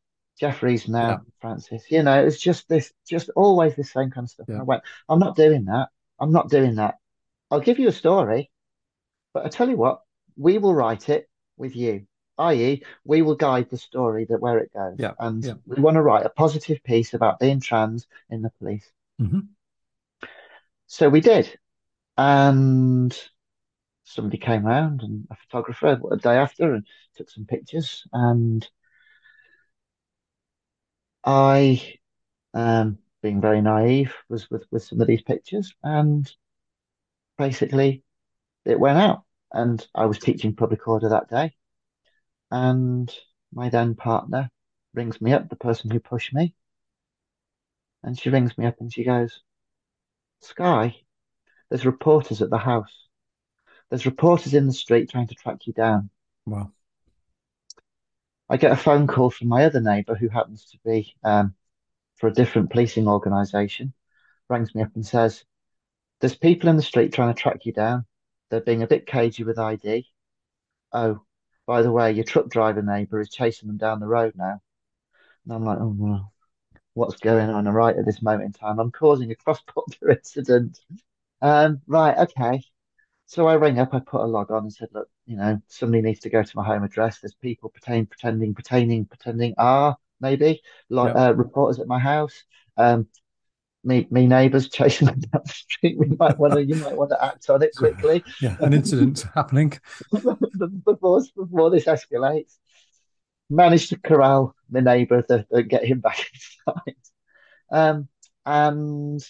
[0.40, 1.18] Jeffrey's now Yeah.
[1.38, 1.84] Francis.
[1.90, 4.46] You know, it's just this, just always the same kind of stuff.
[4.48, 4.60] Yeah.
[4.60, 5.90] I went, I'm not doing that.
[6.18, 6.94] I'm not doing that.
[7.50, 8.50] I'll give you a story,
[9.34, 10.00] but I tell you what,
[10.38, 12.06] we will write it with you,
[12.38, 14.96] i.e., we will guide the story that where it goes.
[14.98, 15.54] Yeah, And yeah.
[15.66, 18.90] we want to write a positive piece about being trans in the police.
[19.20, 19.48] Mhm.
[20.86, 21.58] So we did.
[22.16, 23.16] And
[24.04, 26.86] somebody came round and a photographer a day after and
[27.16, 28.06] took some pictures.
[28.12, 28.68] And
[31.24, 31.98] I,
[32.54, 35.74] um, being very naive, was with, with some of these pictures.
[35.82, 36.30] And
[37.38, 38.02] basically,
[38.64, 39.24] it went out.
[39.52, 41.54] And I was teaching public order that day.
[42.50, 43.12] And
[43.52, 44.50] my then partner
[44.94, 46.54] rings me up, the person who pushed me.
[48.02, 49.40] And she rings me up and she goes,
[50.40, 50.96] Skye,
[51.72, 53.08] there's reporters at the house.
[53.88, 56.10] There's reporters in the street trying to track you down.
[56.44, 56.70] Wow.
[58.46, 61.54] I get a phone call from my other neighbour who happens to be um,
[62.16, 63.94] for a different policing organisation,
[64.50, 65.46] rings me up and says,
[66.20, 68.04] There's people in the street trying to track you down.
[68.50, 70.06] They're being a bit cagey with ID.
[70.92, 71.22] Oh,
[71.66, 74.60] by the way, your truck driver neighbour is chasing them down the road now.
[75.46, 76.32] And I'm like, Oh, well,
[76.92, 78.78] what's going on right at this moment in time?
[78.78, 80.78] I'm causing a cross border incident.
[81.42, 82.62] Um, right, okay.
[83.26, 86.02] So I rang up, I put a log on and said, look, you know, somebody
[86.02, 87.20] needs to go to my home address.
[87.20, 89.54] There's people pretending, pretending, pretending, pretending.
[89.58, 91.20] Ah, maybe like Yeah.
[91.30, 92.44] uh, reporters at my house.
[92.76, 93.08] Um,
[93.84, 95.98] me, me neighbours chasing me down the street.
[95.98, 99.22] We might want to, you might want to act on it quickly yeah, an incident
[99.34, 99.72] happening.
[100.86, 102.58] before before this escalates.
[103.50, 106.96] Managed to corral the neighbour to, to get him back inside.
[107.70, 108.08] Um,
[108.46, 109.20] and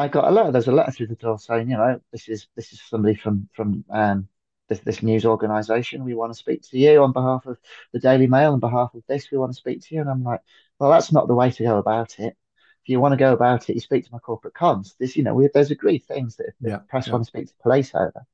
[0.00, 0.50] I got a letter.
[0.50, 3.50] There's a letter through the door saying, you know, this is this is somebody from
[3.52, 4.28] from um
[4.68, 6.04] this this news organisation.
[6.04, 7.58] We want to speak to you on behalf of
[7.92, 9.30] the Daily Mail, on behalf of this.
[9.30, 10.00] We want to speak to you.
[10.00, 10.40] And I'm like,
[10.78, 12.34] well, that's not the way to go about it.
[12.82, 14.96] If you want to go about it, you speak to my corporate cons.
[14.98, 17.12] This, you know, we, there's agreed things that Yeah, the press yeah.
[17.12, 18.24] want to speak to police over.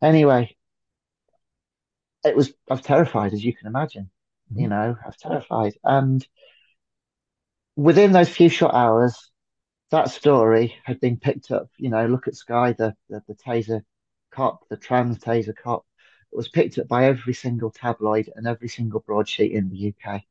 [0.00, 0.56] Anyway,
[2.24, 4.08] it was I was terrified, as you can imagine.
[4.54, 4.70] You Mhm.
[4.70, 6.26] know, I was terrified, and
[7.76, 9.30] within those few short hours
[9.90, 11.68] that story had been picked up.
[11.78, 13.82] You know, look at Skye, the, the, the taser
[14.30, 15.86] cop, the trans taser cop.
[16.32, 20.26] It was picked up by every single tabloid and every single broadsheet in the UK.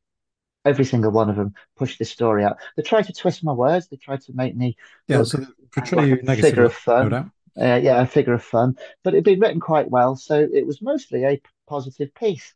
[0.64, 2.58] Every single one of them pushed this story out.
[2.76, 3.88] They tried to twist my words.
[3.88, 4.76] They tried to make me
[5.08, 7.08] Yeah, look so like portray you a figure of no fun.
[7.08, 7.30] doubt.
[7.58, 8.76] Uh, yeah, a figure of fun.
[9.02, 12.54] But it'd been written quite well, so it was mostly a positive piece.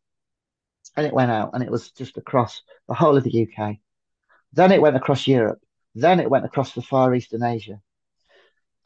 [0.96, 3.80] And it went out, and it was just across the whole of the UK.
[4.52, 5.60] Then it went across Europe.
[5.94, 7.80] Then it went across the Far East and Asia.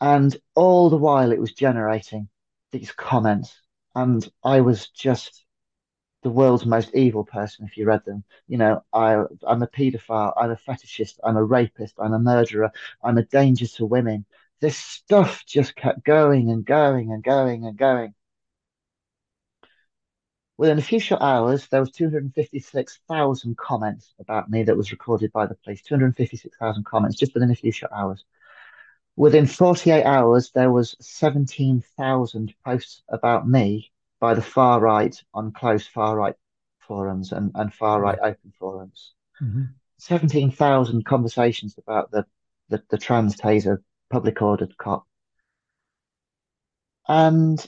[0.00, 2.28] And all the while it was generating
[2.72, 3.54] these comments.
[3.94, 5.44] And I was just
[6.24, 8.24] the world's most evil person if you read them.
[8.48, 12.72] You know, I I'm a paedophile, I'm a fetishist, I'm a rapist, I'm a murderer,
[13.02, 14.24] I'm a danger to women.
[14.60, 18.14] This stuff just kept going and going and going and going.
[20.56, 25.46] Within a few short hours, there was 256,000 comments about me that was recorded by
[25.46, 25.82] the police.
[25.82, 28.24] 256,000 comments just within a few short hours.
[29.16, 35.88] Within 48 hours, there was 17,000 posts about me by the far right on closed
[35.88, 36.36] far right
[36.78, 39.12] forums and, and far right open forums.
[39.40, 39.74] Mhm.
[39.98, 42.26] 17,000 conversations about the,
[42.68, 45.06] the, the trans taser public ordered cop.
[47.08, 47.64] And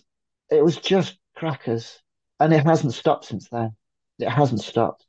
[0.50, 2.02] it was just crackers.
[2.38, 3.74] And it hasn't stopped since then.
[4.18, 5.04] It hasn't stopped.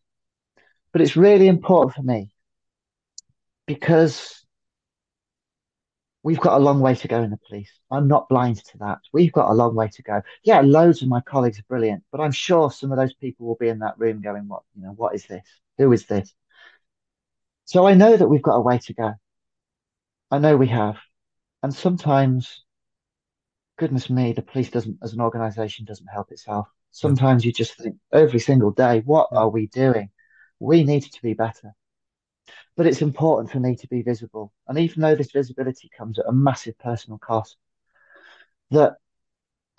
[0.91, 2.32] But it's really important for me
[3.65, 4.45] because
[6.23, 7.71] we've got a long way to go in the police.
[7.91, 8.99] I'm not blind to that.
[9.13, 10.21] We've got a long way to go.
[10.43, 13.55] Yeah, loads of my colleagues are brilliant, but I'm sure some of those people will
[13.55, 15.47] be in that room going, what, you know, what is this?
[15.78, 16.34] Who is this?
[17.65, 19.13] So I know that we've got a way to go.
[20.32, 20.97] I know we have.
[21.63, 22.63] And sometimes,
[23.78, 26.67] goodness me, the police doesn't, as an organization, doesn't help itself.
[26.91, 30.09] Sometimes you just think every single day, what are we doing?
[30.59, 31.73] We need to be better.
[32.75, 34.53] But it's important for me to be visible.
[34.67, 37.57] And even though this visibility comes at a massive personal cost,
[38.71, 38.97] that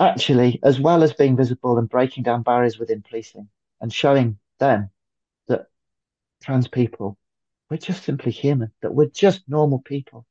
[0.00, 3.48] actually, as well as being visible and breaking down barriers within policing
[3.80, 4.90] and showing them
[5.48, 5.66] that
[6.42, 7.16] trans people,
[7.70, 10.26] we're just simply human, that we're just normal people.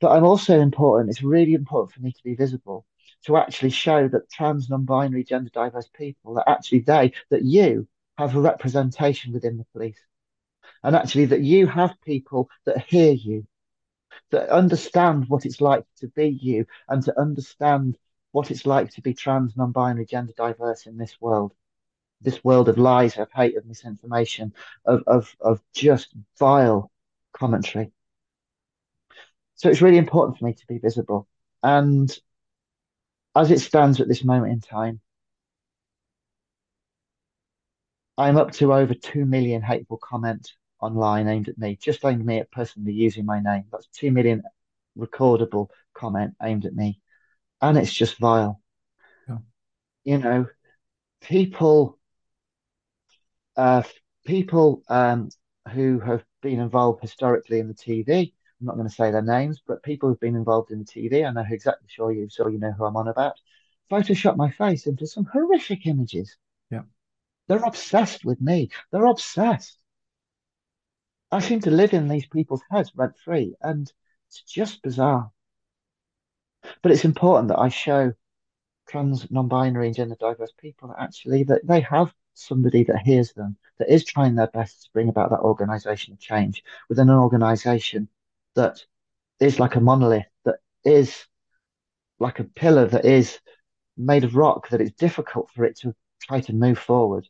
[0.00, 2.86] But I'm also important, it's really important for me to be visible,
[3.26, 8.34] to actually show that trans, non-binary, gender diverse people, that actually they, that you have
[8.34, 10.00] a representation within the police.
[10.82, 13.46] And actually that you have people that hear you,
[14.30, 17.98] that understand what it's like to be you and to understand
[18.32, 21.52] what it's like to be trans, non-binary, gender diverse in this world.
[22.22, 24.54] This world of lies, of hate, of misinformation,
[24.84, 26.90] of, of, of just vile
[27.32, 27.92] commentary.
[29.56, 31.26] So it's really important for me to be visible.
[31.62, 32.16] And
[33.36, 35.00] as it stands at this moment in time,
[38.18, 42.26] I'm up to over 2 million hateful comments online aimed at me, just aimed at
[42.26, 43.64] me at personally using my name.
[43.70, 44.42] That's 2 million
[44.98, 47.00] recordable comment aimed at me.
[47.60, 48.60] And it's just vile.
[49.28, 49.38] Yeah.
[50.04, 50.46] You know,
[51.20, 51.98] people,
[53.56, 53.82] uh,
[54.24, 55.28] people, um,
[55.72, 58.32] who have been involved historically in the TV.
[58.60, 61.26] I'm not going to say their names, but people who've been involved in the TV,
[61.26, 63.34] I know exactly sure you, so you know who I'm on about.
[63.90, 66.36] Photoshop my face into some horrific images.
[66.70, 66.82] Yeah.
[67.48, 68.70] They're obsessed with me.
[68.90, 69.78] They're obsessed.
[71.30, 73.92] I seem to live in these people's heads rent free, and
[74.28, 75.30] it's just bizarre.
[76.82, 78.12] But it's important that I show
[78.88, 83.56] trans, non-binary, and gender diverse people that actually that they have somebody that hears them,
[83.78, 88.08] that is trying their best to bring about that organizational change within an organization
[88.56, 88.84] that
[89.40, 91.26] is like a monolith, that is
[92.18, 93.38] like a pillar that is
[93.96, 97.28] made of rock, that it's difficult for it to try to move forward.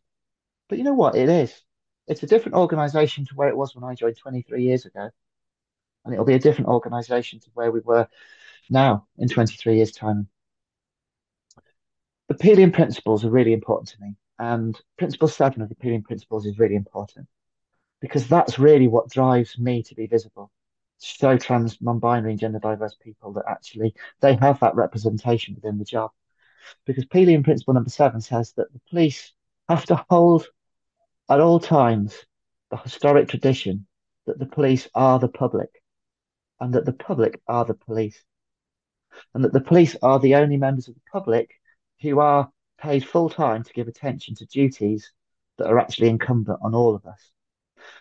[0.68, 1.16] But you know what?
[1.16, 1.62] It is.
[2.08, 5.10] It's a different organization to where it was when I joined 23 years ago.
[6.04, 8.08] And it'll be a different organization to where we were
[8.70, 10.28] now in 23 years' time.
[12.28, 14.16] The Peelian principles are really important to me.
[14.38, 17.28] And principle seven of the Peelian principles is really important.
[18.00, 20.50] because that's really what drives me to be visible.
[21.00, 25.84] Show trans, non-binary, and gender diverse people that actually they have that representation within the
[25.84, 26.10] job.
[26.84, 29.32] Because Peelian principle number seven says that the police
[29.68, 30.46] have to hold
[31.28, 32.14] at all times
[32.70, 33.86] the historic tradition
[34.26, 35.82] that the police are the public
[36.60, 38.24] and that the public are the police
[39.34, 41.50] and that the police are the only members of the public
[42.02, 45.10] who are paid full time to give attention to duties
[45.58, 47.30] that are actually incumbent on all of us.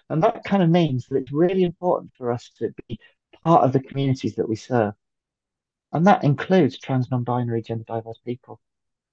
[0.09, 2.99] And that kind of means that it's really important for us to be
[3.43, 4.93] part of the communities that we serve.
[5.91, 8.59] And that includes trans, non-binary, gender diverse people,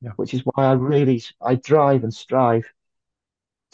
[0.00, 0.10] yeah.
[0.16, 2.64] which is why I really, I drive and strive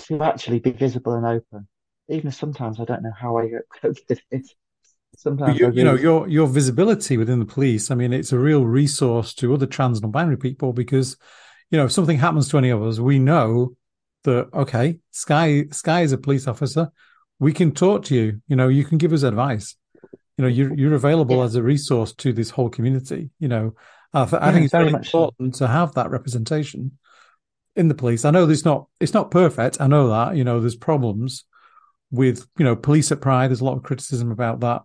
[0.00, 1.68] to actually be visible and open.
[2.08, 4.46] Even if sometimes I don't know how I cope with it.
[5.16, 7.90] Sometimes you, you know your your visibility within the police.
[7.90, 11.16] I mean, it's a real resource to other trans non-binary people because
[11.70, 13.76] you know if something happens to any of us, we know
[14.24, 16.90] that okay, Skye Skye is a police officer.
[17.38, 18.42] We can talk to you.
[18.48, 19.76] You know, you can give us advice.
[20.36, 21.44] You know, you're you're available yeah.
[21.44, 23.30] as a resource to this whole community.
[23.38, 23.74] You know,
[24.14, 25.66] uh, I, th- yeah, I think it's very important so.
[25.66, 26.98] to have that representation
[27.76, 28.24] in the police.
[28.24, 29.80] I know it's not it's not perfect.
[29.80, 30.36] I know that.
[30.36, 31.44] You know, there's problems
[32.10, 33.48] with you know police at Pride.
[33.48, 34.82] There's a lot of criticism about that.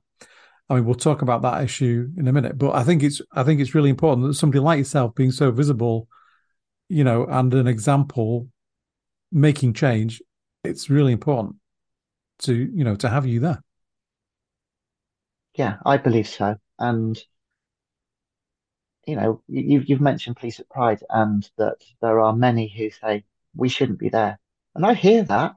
[0.70, 3.44] I mean, we'll talk about that issue in a minute, but I think it's I
[3.44, 6.08] think it's really important that somebody like yourself being so visible,
[6.88, 8.48] you know, and an example
[9.34, 10.22] making change,
[10.64, 11.56] it's really important
[12.40, 13.62] to you know to have you there.
[15.56, 17.22] Yeah, I believe so, and
[19.06, 23.24] you know, you've you've mentioned police at Pride, and that there are many who say
[23.56, 24.40] we shouldn't be there,
[24.76, 25.56] and I hear that.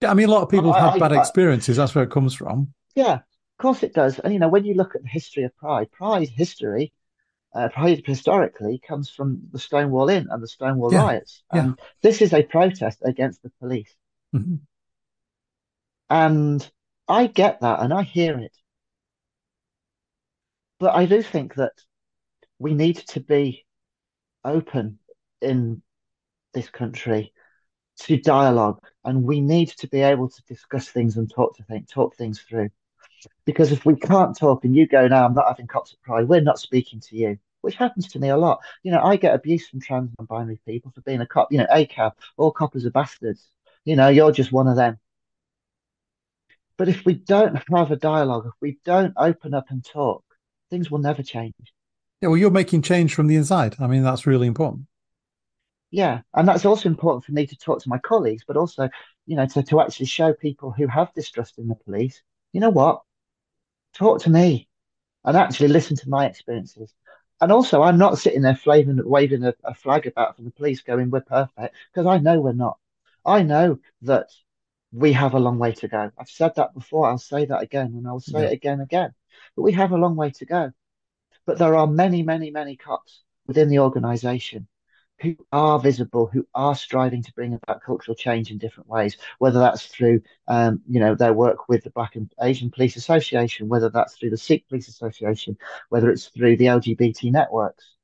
[0.00, 1.76] Yeah, I mean, a lot of people I, have I, bad I, experiences.
[1.76, 2.72] That's where it comes from.
[2.94, 4.18] Yeah, of course it does.
[4.18, 6.92] And you know, when you look at the history of Pride, Pride history,
[7.54, 7.68] uh,
[8.04, 11.84] historically comes from the Stonewall Inn and the Stonewall yeah, riots, and yeah.
[12.02, 13.94] this is a protest against the police.
[14.34, 14.56] Mm-hmm.
[16.10, 16.70] And
[17.08, 18.56] I get that, and I hear it,
[20.78, 21.72] but I do think that
[22.58, 23.64] we need to be
[24.44, 24.98] open
[25.40, 25.82] in
[26.54, 27.32] this country
[27.98, 31.88] to dialogue and we need to be able to discuss things and talk to think
[31.88, 32.68] talk things through
[33.44, 36.28] because if we can't talk and you go now i'm not having cops at pride
[36.28, 39.34] we're not speaking to you which happens to me a lot you know i get
[39.34, 42.86] abuse from trans and binary people for being a cop you know acab all coppers
[42.86, 43.50] are bastards
[43.84, 44.98] you know you're just one of them
[46.76, 50.24] but if we don't have a dialogue if we don't open up and talk
[50.70, 51.54] things will never change
[52.22, 53.76] yeah, well, you're making change from the inside.
[53.78, 54.86] I mean, that's really important.
[55.90, 58.88] Yeah, and that's also important for me to talk to my colleagues, but also,
[59.26, 62.22] you know, to, to actually show people who have distrust in the police,
[62.56, 63.02] you know what?
[63.92, 64.66] Talk to me
[65.26, 66.90] and actually listen to my experiences.
[67.38, 70.80] And also, I'm not sitting there flaving, waving a, a flag about from the police
[70.80, 72.78] going, we're perfect, because I know we're not.
[73.26, 74.30] I know that
[74.90, 76.10] we have a long way to go.
[76.18, 77.10] I've said that before.
[77.10, 78.46] I'll say that again, and I'll say yeah.
[78.46, 79.12] it again, again.
[79.54, 80.72] But we have a long way to go.
[81.44, 84.66] But there are many, many, many cops within the organization
[85.20, 89.58] who are visible, who are striving to bring about cultural change in different ways, whether
[89.58, 93.88] that's through, um, you know, their work with the Black and Asian Police Association, whether
[93.88, 95.56] that's through the Sikh Police Association,
[95.88, 97.96] whether it's through the LGBT networks,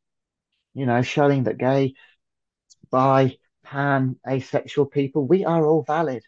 [0.74, 1.94] you know, showing that gay,
[2.90, 6.22] bi, pan, asexual people, we are all valid.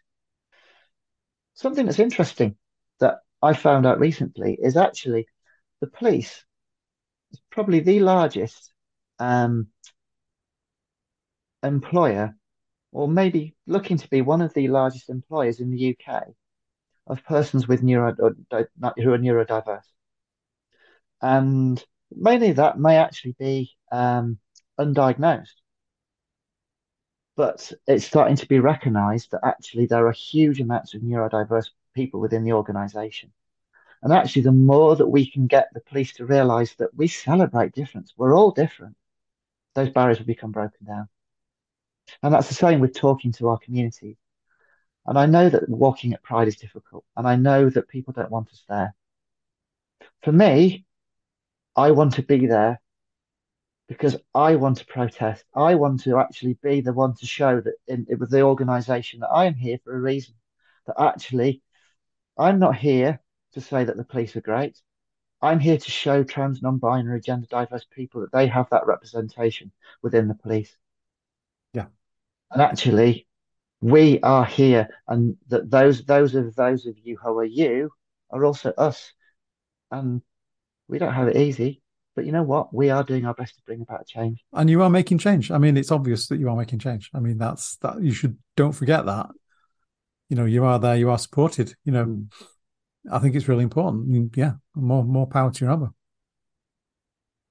[1.54, 2.56] Something that's interesting
[3.00, 5.26] that I found out recently is actually
[5.80, 6.44] the police
[7.32, 8.72] is probably the largest
[9.18, 9.68] um,
[11.64, 12.36] employer,
[12.92, 16.24] or maybe looking to be one of the largest employers in the UK
[17.06, 19.88] of persons with neuro who are neurodiverse,
[21.22, 24.38] and mainly that may actually be um,
[24.78, 25.54] undiagnosed.
[27.36, 32.20] But it's starting to be recognised that actually there are huge amounts of neurodiverse people
[32.20, 33.32] within the organisation.
[34.02, 37.72] And actually, the more that we can get the police to realize that we celebrate
[37.72, 38.96] difference, we're all different,
[39.74, 41.08] those barriers will become broken down.
[42.22, 44.16] And that's the same with talking to our communities.
[45.06, 48.30] And I know that walking at Pride is difficult, and I know that people don't
[48.30, 48.94] want us there.
[50.22, 50.86] For me,
[51.76, 52.80] I want to be there
[53.88, 55.44] because I want to protest.
[55.54, 59.28] I want to actually be the one to show that in, with the organisation that
[59.28, 60.34] I am here for a reason.
[60.86, 61.62] That actually,
[62.38, 63.20] I'm not here
[63.52, 64.80] to say that the police are great.
[65.42, 70.28] I'm here to show trans, non-binary, gender diverse people that they have that representation within
[70.28, 70.74] the police.
[72.54, 73.26] And actually,
[73.82, 77.90] we are here, and that those those of those of you who are you
[78.30, 79.12] are also us.
[79.90, 80.22] And
[80.88, 81.82] we don't have it easy,
[82.16, 82.72] but you know what?
[82.72, 84.42] We are doing our best to bring about change.
[84.52, 85.50] And you are making change.
[85.50, 87.10] I mean, it's obvious that you are making change.
[87.14, 89.26] I mean, that's that you should don't forget that.
[90.30, 91.74] you know, you are there, you are supported.
[91.84, 92.28] You know, Mm.
[93.12, 94.34] I think it's really important.
[94.36, 95.90] Yeah, more more power to your other.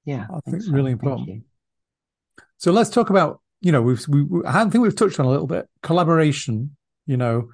[0.05, 0.71] Yeah, I I think so.
[0.71, 1.45] really important.
[2.57, 5.47] So let's talk about, you know, we've we, I think we've touched on a little
[5.47, 6.75] bit collaboration.
[7.07, 7.49] You know,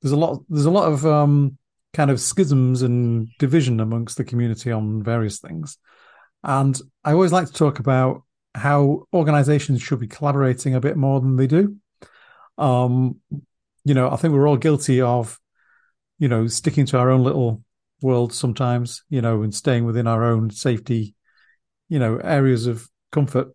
[0.00, 1.58] there's a lot there's a lot of um
[1.92, 5.76] kind of schisms and division amongst the community on various things,
[6.42, 8.22] and I always like to talk about
[8.54, 11.76] how organizations should be collaborating a bit more than they do.
[12.56, 13.20] Um,
[13.84, 15.38] you know, I think we're all guilty of,
[16.18, 17.62] you know, sticking to our own little
[18.00, 21.14] world sometimes, you know, and staying within our own safety,
[21.88, 23.54] you know, areas of comfort.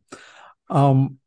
[0.70, 1.20] Um,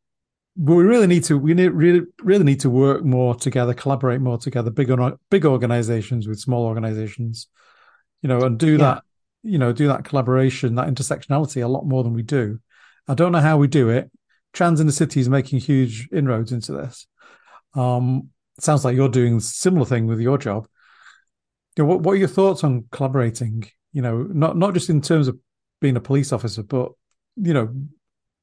[0.63, 4.21] but we really need to we need really really need to work more together, collaborate
[4.21, 7.47] more together, big on big organizations with small organizations,
[8.21, 8.77] you know, and do Yeah.
[8.77, 9.03] that,
[9.41, 12.59] you know, do that collaboration, that intersectionality a lot more than we do.
[13.07, 14.11] I don't know how we do it.
[14.53, 17.07] Trans in the city is making huge inroads into this.
[17.73, 20.67] Um, sounds like you're doing a similar thing with your job.
[21.75, 23.63] You know, what what are your thoughts on collaborating?
[23.93, 25.39] You know, not not just in terms of
[25.79, 26.91] being a police officer, but
[27.37, 27.73] you know,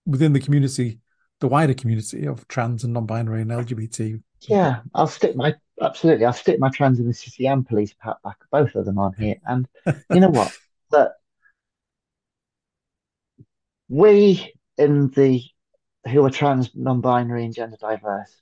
[0.05, 0.99] within the community,
[1.41, 4.21] the wider community of trans and non-binary and LGBT.
[4.43, 6.25] Yeah, I'll stick my absolutely.
[6.25, 9.15] I'll stick my trans in the city and police pat back, both of them on
[9.15, 9.37] here.
[9.47, 9.69] And
[10.11, 10.57] you know what?
[10.91, 11.13] That
[13.89, 15.43] we in the
[16.09, 18.41] who are trans, non-binary, and gender diverse,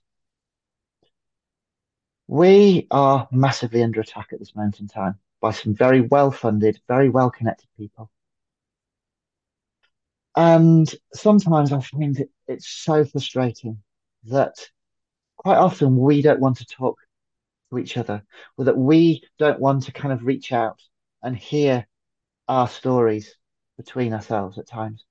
[2.28, 7.08] we are massively under attack at this moment in time by some very well-funded, very
[7.08, 8.10] well-connected people.
[10.36, 13.78] And sometimes I find it, it's so frustrating
[14.24, 14.54] that
[15.36, 16.98] quite often we don't want to talk
[17.70, 18.22] to each other,
[18.56, 20.80] or that we don't want to kind of reach out
[21.22, 21.86] and hear
[22.48, 23.34] our stories
[23.76, 25.04] between ourselves at times.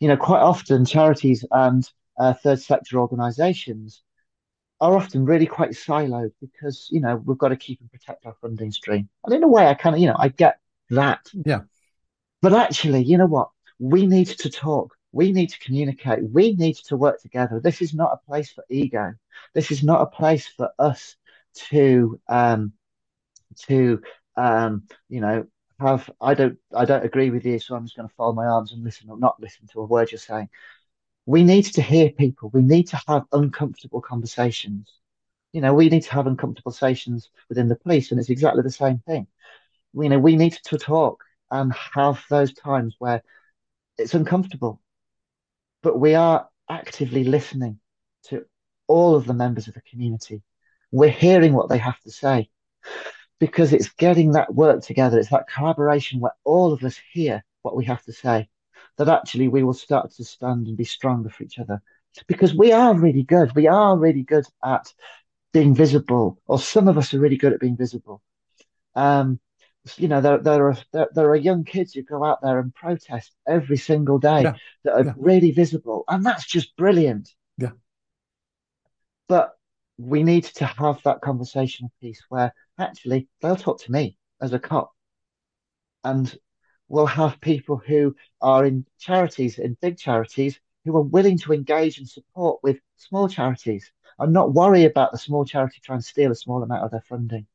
[0.00, 4.02] You know, quite often charities and uh, third sector organisations
[4.80, 8.34] are often really quite siloed because, you know, we've got to keep and protect our
[8.40, 9.08] funding stream.
[9.24, 10.58] And in a way, I kind of, you know, I get
[10.90, 11.20] that.
[11.32, 11.60] Yeah.
[12.40, 13.50] But actually, you know what?
[13.82, 14.94] We need to talk.
[15.10, 16.22] We need to communicate.
[16.22, 17.60] We need to work together.
[17.60, 19.14] This is not a place for ego.
[19.54, 21.16] This is not a place for us
[21.70, 22.72] to um
[23.66, 24.00] to
[24.36, 25.46] um you know
[25.80, 28.46] have I don't I don't agree with you, so I'm just going to fold my
[28.46, 30.48] arms and listen or not listen to a word you're saying.
[31.26, 32.50] We need to hear people.
[32.54, 34.92] We need to have uncomfortable conversations.
[35.52, 38.70] You know, we need to have uncomfortable conversations within the police, and it's exactly the
[38.70, 39.26] same thing.
[39.94, 43.22] You know, we need to talk and have those times where
[43.98, 44.80] it's uncomfortable,
[45.82, 47.78] but we are actively listening
[48.24, 48.44] to
[48.86, 50.42] all of the members of the community.
[50.90, 52.50] We're hearing what they have to say
[53.38, 55.18] because it's getting that work together.
[55.18, 58.48] It's that collaboration where all of us hear what we have to say
[58.98, 61.80] that actually we will start to stand and be stronger for each other
[62.26, 63.54] because we are really good.
[63.54, 64.92] We are really good at
[65.52, 68.22] being visible, or some of us are really good at being visible.
[68.94, 69.40] Um,
[69.96, 72.74] you know, there, there are there, there are young kids who go out there and
[72.74, 74.54] protest every single day Yeah.
[74.84, 75.14] that are Yeah.
[75.16, 77.30] really visible, and that's just brilliant.
[77.58, 77.72] Yeah.
[79.28, 79.56] But
[79.98, 84.58] we need to have that conversation piece where actually they'll talk to me as a
[84.58, 84.92] cop,
[86.04, 86.36] and
[86.88, 91.98] we'll have people who are in charities, in big charities, who are willing to engage
[91.98, 96.30] and support with small charities and not worry about the small charity trying to steal
[96.30, 97.46] a small amount of their funding.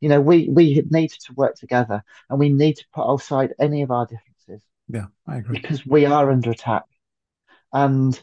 [0.00, 3.82] You know, we we need to work together and we need to put aside any
[3.82, 5.58] of our differences Yeah, I agree.
[5.58, 6.84] because we are under attack.
[7.72, 8.20] And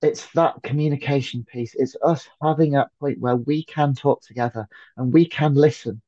[0.00, 1.74] it's that communication piece.
[1.74, 6.00] It's us having that point where we can talk together and we can listen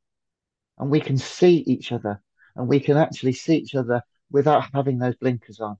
[0.78, 2.23] and we can see each other
[2.57, 5.77] and we can actually see each other without having those blinkers on.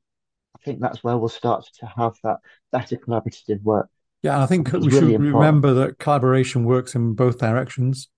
[0.57, 2.39] I think that's where we'll start to have that
[2.73, 3.89] better collaborative work.
[4.23, 5.35] Yeah, and I think we really should important.
[5.35, 8.09] remember that collaboration works in both directions.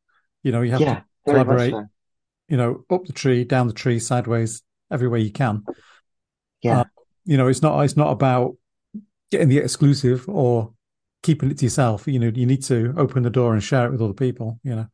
[0.43, 1.87] You know, you have yeah, to collaborate, so.
[2.49, 5.69] you know, up the tree, down the tree, sideways, every way you can.
[6.63, 6.85] Yeah, Uh,
[7.25, 8.57] You know, it's not it's not about
[9.31, 10.75] getting the exclusive or
[11.23, 12.07] keeping it to yourself.
[12.09, 14.75] You know, you need to open the door and share it with other people, you
[14.75, 14.87] know.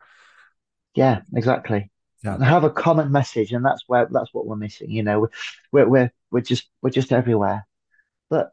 [0.95, 1.91] yeah, exactly.
[2.25, 2.35] Yeah.
[2.35, 4.91] And have a common message, and that's where that's what we're missing.
[4.91, 5.29] You know,
[5.73, 7.67] we're we're we're just we're just everywhere.
[8.29, 8.51] But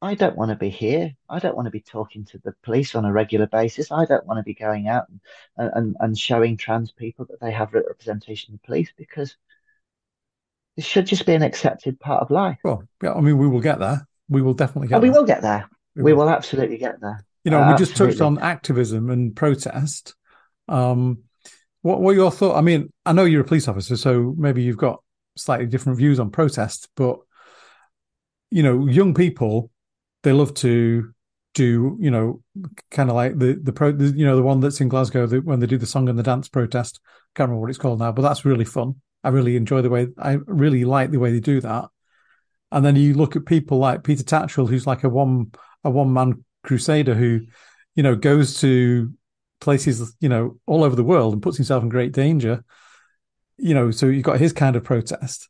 [0.00, 1.14] I don't want to be here.
[1.28, 3.90] I don't want to be talking to the police on a regular basis.
[3.90, 5.06] I don't want to be going out
[5.56, 9.36] and, and, and showing trans people that they have representation in the police because
[10.76, 12.58] it should just be an accepted part of life.
[12.62, 14.06] Well, yeah, I mean, we will get there.
[14.28, 15.20] We will definitely get we there.
[15.20, 15.68] will get there.
[15.96, 17.24] We will absolutely get there.
[17.42, 20.14] You know, Uh, we just touched on activism and protest.
[20.68, 21.24] Um,
[21.82, 22.56] what were your thoughts?
[22.56, 25.02] I mean, I know you're a police officer, so maybe you've got
[25.36, 27.18] slightly different views on protest, but
[28.50, 29.70] you know, young people,
[30.22, 31.12] they love to
[31.54, 32.42] do you know
[32.90, 35.40] kind of like the the pro the, you know the one that's in Glasgow the,
[35.40, 37.00] when they do the song and the dance protest.
[37.34, 38.96] Can't remember what it's called now, but that's really fun.
[39.24, 41.86] I really enjoy the way I really like the way they do that.
[42.70, 45.52] And then you look at people like Peter Tatchell, who's like a one
[45.84, 47.40] a one man crusader who,
[47.94, 49.12] you know, goes to
[49.60, 52.64] places you know all over the world and puts himself in great danger.
[53.56, 55.48] You know, so you've got his kind of protest.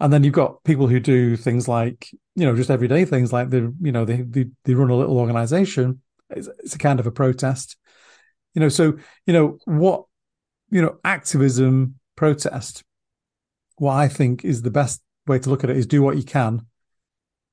[0.00, 3.50] And then you've got people who do things like, you know, just everyday things like
[3.50, 6.00] they, you know, they they, they run a little organization.
[6.30, 7.76] It's, it's a kind of a protest,
[8.54, 8.70] you know.
[8.70, 8.96] So
[9.26, 10.04] you know what,
[10.70, 12.82] you know, activism, protest.
[13.76, 16.22] What I think is the best way to look at it is do what you
[16.22, 16.66] can.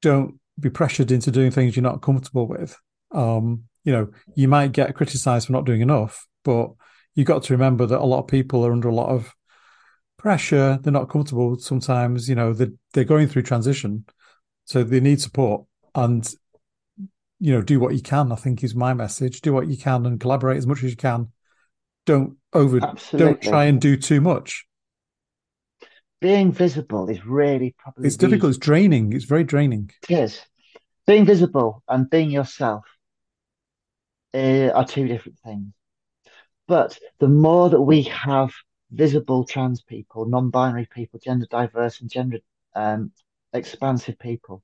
[0.01, 2.77] Don't be pressured into doing things you're not comfortable with.
[3.11, 6.71] Um, you know, you might get criticized for not doing enough, but
[7.15, 9.33] you've got to remember that a lot of people are under a lot of
[10.17, 10.79] pressure.
[10.81, 12.27] They're not comfortable sometimes.
[12.27, 14.05] You know, they're, they're going through transition,
[14.65, 15.65] so they need support.
[15.95, 16.27] And
[17.39, 18.31] you know, do what you can.
[18.31, 19.41] I think is my message.
[19.41, 21.31] Do what you can and collaborate as much as you can.
[22.05, 22.83] Don't over.
[22.83, 23.25] Absolutely.
[23.25, 24.65] Don't try and do too much.
[26.19, 28.07] Being visible is really probably.
[28.07, 28.49] It's difficult.
[28.51, 29.13] It's draining.
[29.13, 29.91] It's very draining.
[30.09, 30.41] It is.
[31.05, 32.83] Being visible and being yourself
[34.33, 35.73] uh, are two different things.
[36.67, 38.51] But the more that we have
[38.91, 42.37] visible trans people, non-binary people, gender diverse and gender
[42.75, 43.11] um,
[43.53, 44.63] expansive people,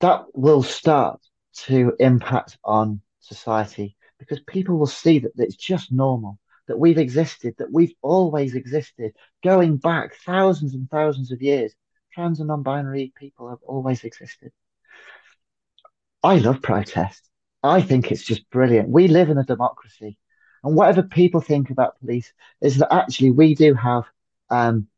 [0.00, 1.20] that will start
[1.52, 6.38] to impact on society because people will see that, that it's just normal,
[6.68, 9.12] that we've existed, that we've always existed,
[9.42, 11.74] going back thousands and thousands of years.
[12.12, 14.50] Trans and non-binary people have always existed.
[16.22, 17.28] I love protest.
[17.62, 18.88] I think it's just brilliant.
[18.88, 20.18] We live in a democracy.
[20.62, 24.04] And whatever people think about police is that actually we do have,
[24.50, 24.88] um,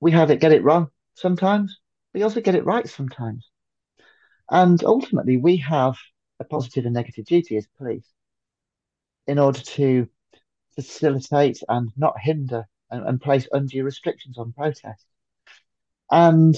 [0.00, 1.78] we have it, get it wrong sometimes.
[2.14, 3.48] We also get it right sometimes.
[4.50, 5.96] And ultimately, we have
[6.40, 8.06] a positive and negative duty as police
[9.26, 10.08] in order to
[10.74, 15.04] facilitate and not hinder and, and place undue restrictions on protest.
[16.10, 16.56] And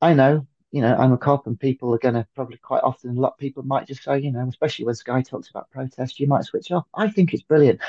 [0.00, 3.16] I know you know, I'm a cop and people are going to probably quite often,
[3.16, 6.18] a lot of people might just say, you know, especially when Skye talks about protest,
[6.18, 6.86] you might switch off.
[6.94, 7.80] I think it's brilliant.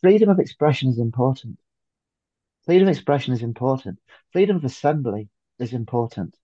[0.00, 1.58] Freedom of expression is important.
[2.66, 4.00] Freedom of expression is important.
[4.32, 5.28] Freedom of assembly
[5.60, 6.36] is important.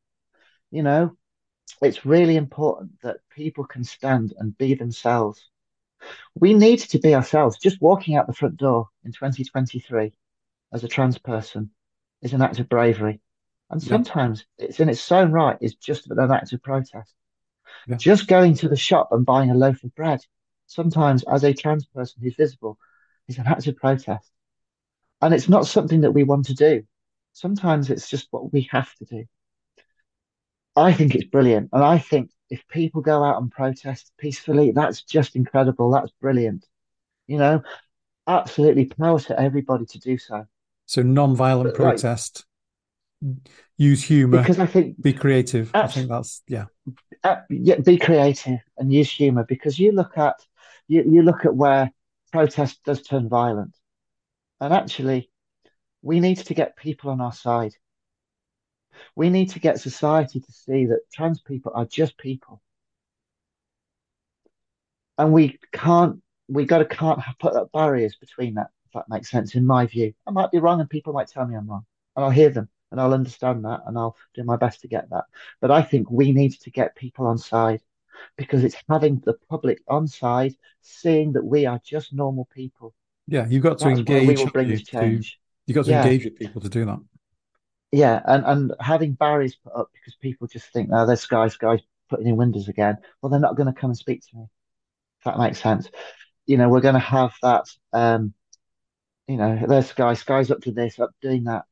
[0.71, 1.17] You know,
[1.83, 5.51] it's really important that people can stand and be themselves.
[6.35, 7.59] We need to be ourselves.
[7.59, 10.13] Just walking out the front door in 2023
[10.73, 11.71] as a trans person
[12.23, 13.21] is an act of bravery.
[13.71, 14.67] And sometimes yeah.
[14.67, 17.15] it's in its own right is just an act of protest.
[17.87, 17.97] Yeah.
[17.97, 20.21] Just going to the shop and buying a loaf of bread,
[20.67, 22.79] sometimes as a trans person who's visible,
[23.29, 24.29] is an act of protest.
[25.23, 26.83] And it's not something that we want to do.
[27.33, 29.25] Sometimes it's just what we have to do.
[30.75, 31.71] I think it's brilliant.
[31.73, 35.91] And I think if people go out and protest peacefully, that's just incredible.
[35.91, 36.67] That's brilliant.
[37.29, 37.63] You know,
[38.27, 40.47] absolutely power to everybody to do so.
[40.87, 42.47] So non-violent but, protest
[43.77, 45.71] use humor because I think be creative.
[45.75, 46.67] I think that's yeah.
[47.23, 50.37] Uh, yeah, be creative and use humor because you look at
[50.89, 51.93] you, you look at where
[52.33, 53.77] protest does turn violent,
[54.61, 55.31] and actually,
[56.03, 57.75] we need to get people on our side.
[59.15, 62.63] We need to get society to see that trans people are just people,
[65.19, 66.23] and we can't.
[66.49, 68.71] We got to can't put up barriers between that.
[68.87, 71.47] If that makes sense, in my view, I might be wrong, and people might tell
[71.47, 71.85] me I'm wrong,
[72.17, 75.11] and I'll hear them and I'll understand that and I'll do my best to get
[75.11, 75.25] that.
[75.61, 77.81] But I think we need to get people on side
[78.37, 82.95] because it's having the public on side, seeing that we are just normal people.
[83.27, 84.29] Yeah, you've got to That's engage.
[84.29, 85.33] We will bring you, change.
[85.33, 86.03] To, you've got to yeah.
[86.03, 86.99] engage with people to do that.
[87.93, 91.81] Yeah, and, and having barriers put up because people just think, oh, there's guys, guys
[92.09, 92.99] putting in windows again.
[93.21, 94.45] Well, they're not going to come and speak to me.
[95.19, 95.89] If that makes sense.
[96.47, 97.67] You know, we're going to have that.
[97.93, 98.35] Um,
[99.29, 101.65] you know, there's guys, guys up to this, up doing that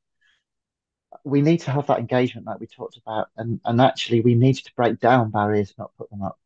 [1.25, 4.55] we need to have that engagement like we talked about and and actually we need
[4.55, 6.39] to break down barriers not put them up.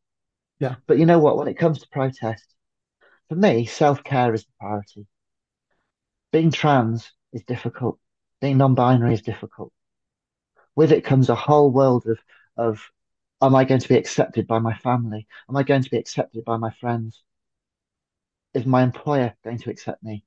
[0.59, 0.77] Yeah.
[0.87, 1.37] But you know what?
[1.37, 2.45] When it comes to protest
[3.29, 5.07] for me self-care is the priority.
[6.33, 7.99] Being trans is difficult.
[8.41, 9.73] Being non-binary is difficult.
[10.75, 12.19] With it comes a whole world of
[12.57, 12.91] of
[13.41, 15.27] am i going to be accepted by my family?
[15.49, 17.23] Am i going to be accepted by my friends?
[18.55, 20.25] Is my employer going to accept me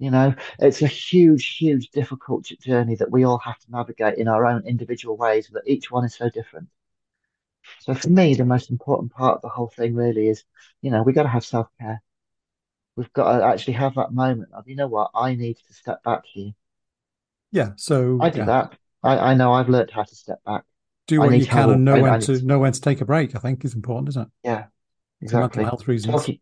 [0.00, 4.28] you know, it's a huge, huge, difficult journey that we all have to navigate in
[4.28, 6.68] our own individual ways, that each one is so different.
[7.80, 10.42] So for me, the most important part of the whole thing really is,
[10.80, 12.02] you know, we've got to have self care.
[12.96, 16.02] We've got to actually have that moment of, you know what, I need to step
[16.02, 16.52] back here.
[17.52, 17.72] Yeah.
[17.76, 18.44] So I do yeah.
[18.46, 18.78] that.
[19.02, 20.64] I, I know I've learned how to step back.
[21.08, 23.04] do what you can and know I, when I to know when to take a
[23.04, 23.36] break.
[23.36, 24.28] I think is important, isn't it?
[24.44, 24.64] Yeah,
[25.20, 25.64] exactly.
[25.64, 26.14] health reasons.
[26.14, 26.40] Talking,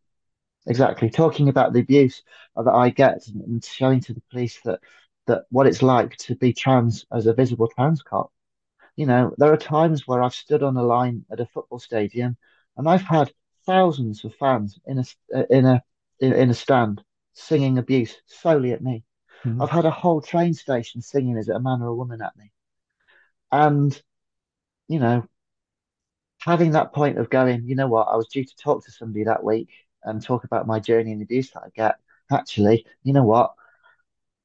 [0.66, 1.10] exactly.
[1.10, 2.22] Talking about the abuse
[2.56, 4.80] that I get and showing to the police that
[5.26, 8.32] that what it's like to be trans as a visible trans cop.
[8.96, 12.36] You know, there are times where I've stood on a line at a football stadium
[12.76, 13.30] and I've had
[13.66, 15.04] thousands of fans in a
[15.50, 15.82] in a
[16.20, 17.02] in a stand
[17.34, 19.04] singing abuse solely at me.
[19.44, 19.62] Mm-hmm.
[19.62, 22.36] I've had a whole train station singing, is it a man or a woman at
[22.36, 22.50] me?
[23.52, 24.00] And,
[24.88, 25.26] you know,
[26.40, 29.24] having that point of going, you know what, I was due to talk to somebody
[29.24, 29.70] that week
[30.08, 31.96] and talk about my journey and the abuse that I get.
[32.32, 33.52] Actually, you know what?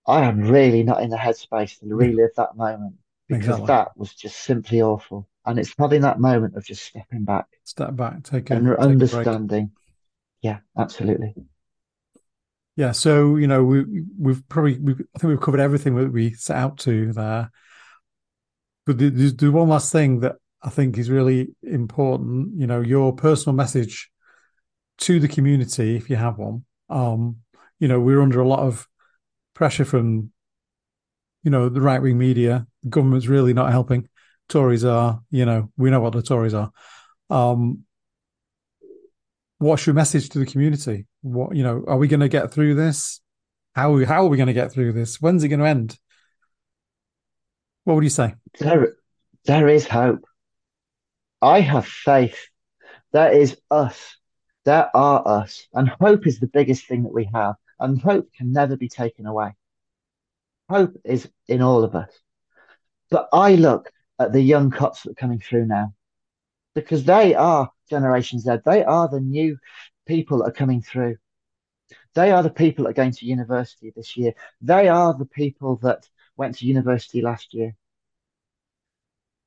[0.06, 2.96] I am really not in the headspace to relive that moment
[3.28, 3.68] because exactly.
[3.68, 5.28] that was just simply awful.
[5.46, 8.80] And it's having that moment of just stepping back, step back, take a, and take
[8.80, 9.72] understanding.
[10.42, 11.36] Yeah, absolutely.
[12.76, 16.34] Yeah, so you know we we've probably we I think we've covered everything that we
[16.34, 17.52] set out to there.
[18.86, 22.58] But there's, the one last thing that I think is really important.
[22.58, 24.10] You know, your personal message
[25.00, 26.66] to the community, if you have one.
[26.90, 27.38] Um,
[27.80, 28.88] you know, we're under a lot of
[29.54, 30.32] pressure from,
[31.44, 32.68] you know, the right wing media.
[32.84, 34.08] The government's really not helping.
[34.50, 36.72] Tories are, you know, we know what the Tories are.
[37.30, 37.86] Um,
[39.58, 41.08] what's your message to the community?
[41.22, 43.22] What you know, are we going to get through this?
[43.76, 45.20] How how are we going to get through this?
[45.20, 45.98] When's it going to end?
[47.86, 48.36] What would you say?
[48.60, 48.94] There,
[49.46, 50.24] there is hope.
[51.42, 52.48] I have faith.
[53.12, 54.18] That is us.
[54.66, 58.52] There are us, and hope is the biggest thing that we have, and hope can
[58.54, 59.56] never be taken away.
[60.70, 62.12] Hope is in all of us.
[63.10, 65.94] But I look at the young cops that are coming through now,
[66.76, 68.58] because they are Generation Z.
[68.66, 69.58] They are the new
[70.06, 71.18] people that are coming through.
[72.16, 74.34] They are the people that are going to university this year.
[74.62, 76.08] They are the people that
[76.38, 77.76] went to university last year.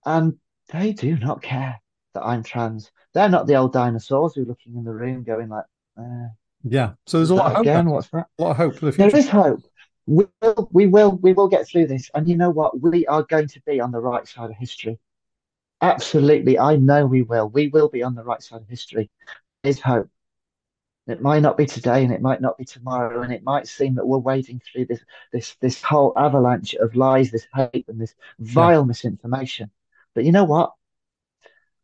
[0.05, 0.39] And
[0.69, 1.81] they do not care
[2.17, 2.91] that I'm trans.
[3.15, 5.65] They're not the old dinosaurs who are looking in the room going like,
[5.99, 6.29] uh,
[6.65, 6.95] yeah.
[7.07, 7.63] So there's a lot of hope.
[7.63, 8.27] Again, what's that?
[8.39, 9.11] A lot of hope for the future.
[9.11, 9.63] There is hope.
[10.07, 12.11] We will, we will, we will get through this.
[12.15, 12.81] And you know what?
[12.81, 14.99] We are going to be on the right side of history.
[15.81, 16.59] Absolutely.
[16.59, 17.49] I know we will.
[17.49, 19.11] We will be on the right side of history.
[19.63, 20.09] There's hope.
[21.07, 23.95] It might not be today and it might not be tomorrow, and it might seem
[23.95, 25.01] that we're wading through this
[25.33, 28.87] this this whole avalanche of lies, this hate, and this vile yeah.
[28.87, 29.71] misinformation.
[30.15, 30.73] But you know what?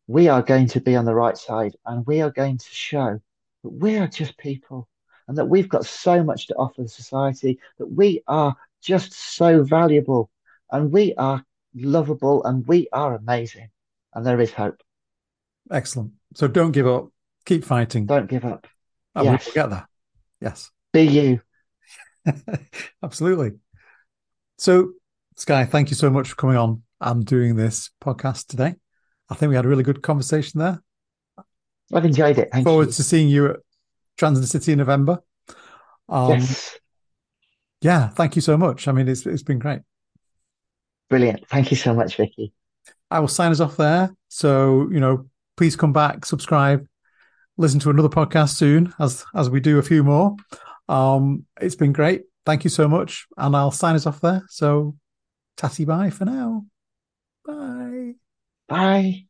[0.07, 3.21] We are going to be on the right side and we are going to show
[3.63, 4.89] that we are just people
[5.29, 9.63] and that we've got so much to offer the society, that we are just so
[9.63, 10.31] valuable
[10.71, 13.71] and we are lovable and we are amazing
[14.15, 14.83] and there is hope.
[15.71, 16.13] Excellent.
[16.35, 17.09] So don't give up.
[17.45, 18.07] Keep fighting.
[18.07, 18.67] Don't give up.
[19.15, 19.47] And yes.
[19.47, 19.89] we'll get there.
[20.41, 20.71] Yes.
[20.93, 21.41] Be you.
[23.03, 23.53] Absolutely.
[24.59, 24.93] So,
[25.37, 28.77] Skye, thank you so much for coming on and doing this podcast today.
[29.29, 30.83] I think we had a really good conversation there.
[31.93, 32.51] I've enjoyed it.
[32.53, 32.93] Thank Forward you.
[32.93, 33.57] to seeing you at
[34.17, 35.23] Trans in the City in November.
[36.09, 36.79] Um, yes.
[37.81, 38.87] Yeah, thank you so much.
[38.89, 39.81] I mean, it's it's been great.
[41.11, 41.47] Brilliant.
[41.49, 42.53] Thank you so much, Vicky.
[43.11, 44.15] I will sign us off there.
[44.29, 46.87] So, you know, please come back, subscribe,
[47.59, 50.37] listen to another podcast soon as as we do a few more.
[50.89, 52.23] Um, it's been great.
[52.47, 53.27] Thank you so much.
[53.37, 54.43] And I'll sign us off there.
[54.49, 54.97] So
[55.57, 56.65] tatty bye for now.
[57.45, 57.92] Bye.
[58.73, 59.27] Bye.